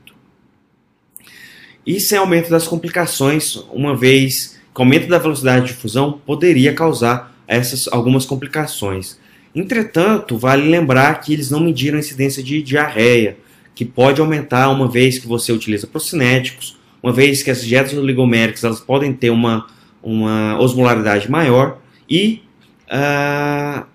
Isso 1.86 2.14
é 2.14 2.18
aumento 2.18 2.50
das 2.50 2.68
complicações, 2.68 3.56
uma 3.72 3.96
vez 3.96 4.60
que 4.74 4.80
o 4.80 4.84
aumento 4.84 5.08
da 5.08 5.18
velocidade 5.18 5.68
de 5.68 5.74
fusão 5.74 6.20
poderia 6.26 6.74
causar 6.74 7.36
essas 7.48 7.88
algumas 7.92 8.26
complicações. 8.26 9.20
Entretanto, 9.54 10.38
vale 10.38 10.70
lembrar 10.70 11.20
que 11.20 11.34
eles 11.34 11.52
não 11.52 11.60
mediram 11.60 11.98
a 11.98 12.00
incidência 12.00 12.42
de 12.42 12.62
diarreia, 12.62 13.38
que 13.76 13.84
pode 13.84 14.22
aumentar 14.22 14.70
uma 14.70 14.88
vez 14.88 15.20
que 15.20 15.28
você 15.28 15.52
utiliza 15.52 15.88
procinéticos, 15.88 16.78
uma 17.02 17.12
vez 17.12 17.42
que 17.42 17.50
as 17.50 17.64
dietas 17.64 17.94
oligoméricas 17.94 18.64
elas 18.64 18.80
podem 18.80 19.14
ter 19.14 19.30
uma, 19.30 19.68
uma 20.02 20.60
osmolaridade 20.60 21.30
maior 21.30 21.80
e 22.10 22.44
uh, 22.88 23.86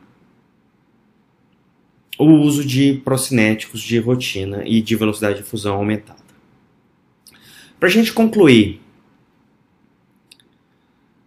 o 2.18 2.24
uso 2.24 2.64
de 2.64 3.00
procinéticos 3.04 3.80
de 3.80 3.98
rotina 3.98 4.62
e 4.64 4.80
de 4.80 4.96
velocidade 4.96 5.38
de 5.38 5.44
fusão 5.44 5.76
aumentada. 5.76 6.26
Para 7.78 7.88
a 7.88 7.92
gente 7.92 8.12
concluir, 8.12 8.80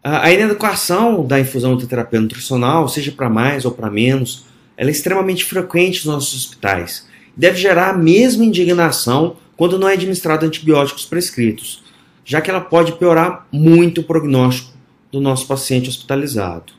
a 0.02 0.32
inadequação 0.32 1.26
da 1.26 1.40
infusão 1.40 1.78
de 1.78 1.86
terapia 1.86 2.20
nutricional, 2.20 2.88
seja 2.88 3.12
para 3.12 3.30
mais 3.30 3.66
ou 3.66 3.72
para 3.72 3.92
menos, 3.92 4.46
ela 4.76 4.90
é 4.90 4.92
extremamente 4.92 5.44
frequente 5.46 6.06
nos 6.06 6.16
nossos 6.16 6.34
hospitais. 6.34 7.08
Deve 7.36 7.58
gerar 7.58 7.90
a 7.90 7.98
mesma 7.98 8.46
indignação 8.46 9.36
quando 9.60 9.78
não 9.78 9.90
é 9.90 9.94
administrado 9.94 10.46
antibióticos 10.46 11.04
prescritos, 11.04 11.84
já 12.24 12.40
que 12.40 12.50
ela 12.50 12.62
pode 12.62 12.94
piorar 12.94 13.46
muito 13.52 14.00
o 14.00 14.04
prognóstico 14.06 14.72
do 15.12 15.20
nosso 15.20 15.46
paciente 15.48 15.90
hospitalizado. 15.90 16.72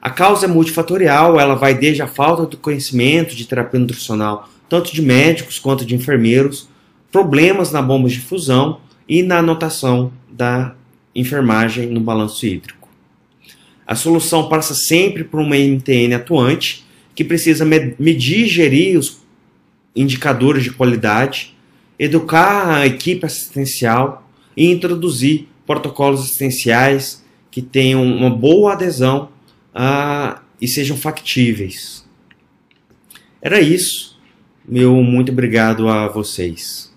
A 0.00 0.08
causa 0.08 0.46
é 0.46 0.48
multifatorial, 0.48 1.40
ela 1.40 1.56
vai 1.56 1.74
desde 1.74 2.02
a 2.02 2.06
falta 2.06 2.46
do 2.46 2.56
conhecimento 2.56 3.34
de 3.34 3.44
terapia 3.44 3.80
nutricional, 3.80 4.48
tanto 4.68 4.94
de 4.94 5.02
médicos 5.02 5.58
quanto 5.58 5.84
de 5.84 5.96
enfermeiros, 5.96 6.68
problemas 7.10 7.72
na 7.72 7.82
bomba 7.82 8.08
de 8.08 8.20
fusão 8.20 8.80
e 9.08 9.24
na 9.24 9.38
anotação 9.38 10.12
da 10.30 10.72
enfermagem 11.16 11.88
no 11.88 11.98
balanço 11.98 12.46
hídrico. 12.46 12.88
A 13.84 13.96
solução 13.96 14.48
passa 14.48 14.72
sempre 14.72 15.24
por 15.24 15.40
uma 15.40 15.56
MTN 15.56 16.14
atuante, 16.14 16.86
que 17.12 17.24
precisa 17.24 17.64
medir 17.64 18.44
e 18.44 18.46
gerir 18.46 18.96
os 18.96 19.20
indicadores 19.96 20.62
de 20.62 20.70
qualidade, 20.70 21.55
educar 21.98 22.68
a 22.68 22.86
equipe 22.86 23.24
assistencial 23.24 24.28
e 24.56 24.70
introduzir 24.70 25.48
protocolos 25.66 26.20
assistenciais 26.20 27.24
que 27.50 27.62
tenham 27.62 28.04
uma 28.04 28.30
boa 28.30 28.72
adesão 28.72 29.30
e 30.60 30.68
sejam 30.68 30.96
factíveis. 30.96 32.06
Era 33.40 33.60
isso. 33.60 34.18
Meu 34.66 34.94
muito 35.02 35.30
obrigado 35.30 35.88
a 35.88 36.08
vocês. 36.08 36.92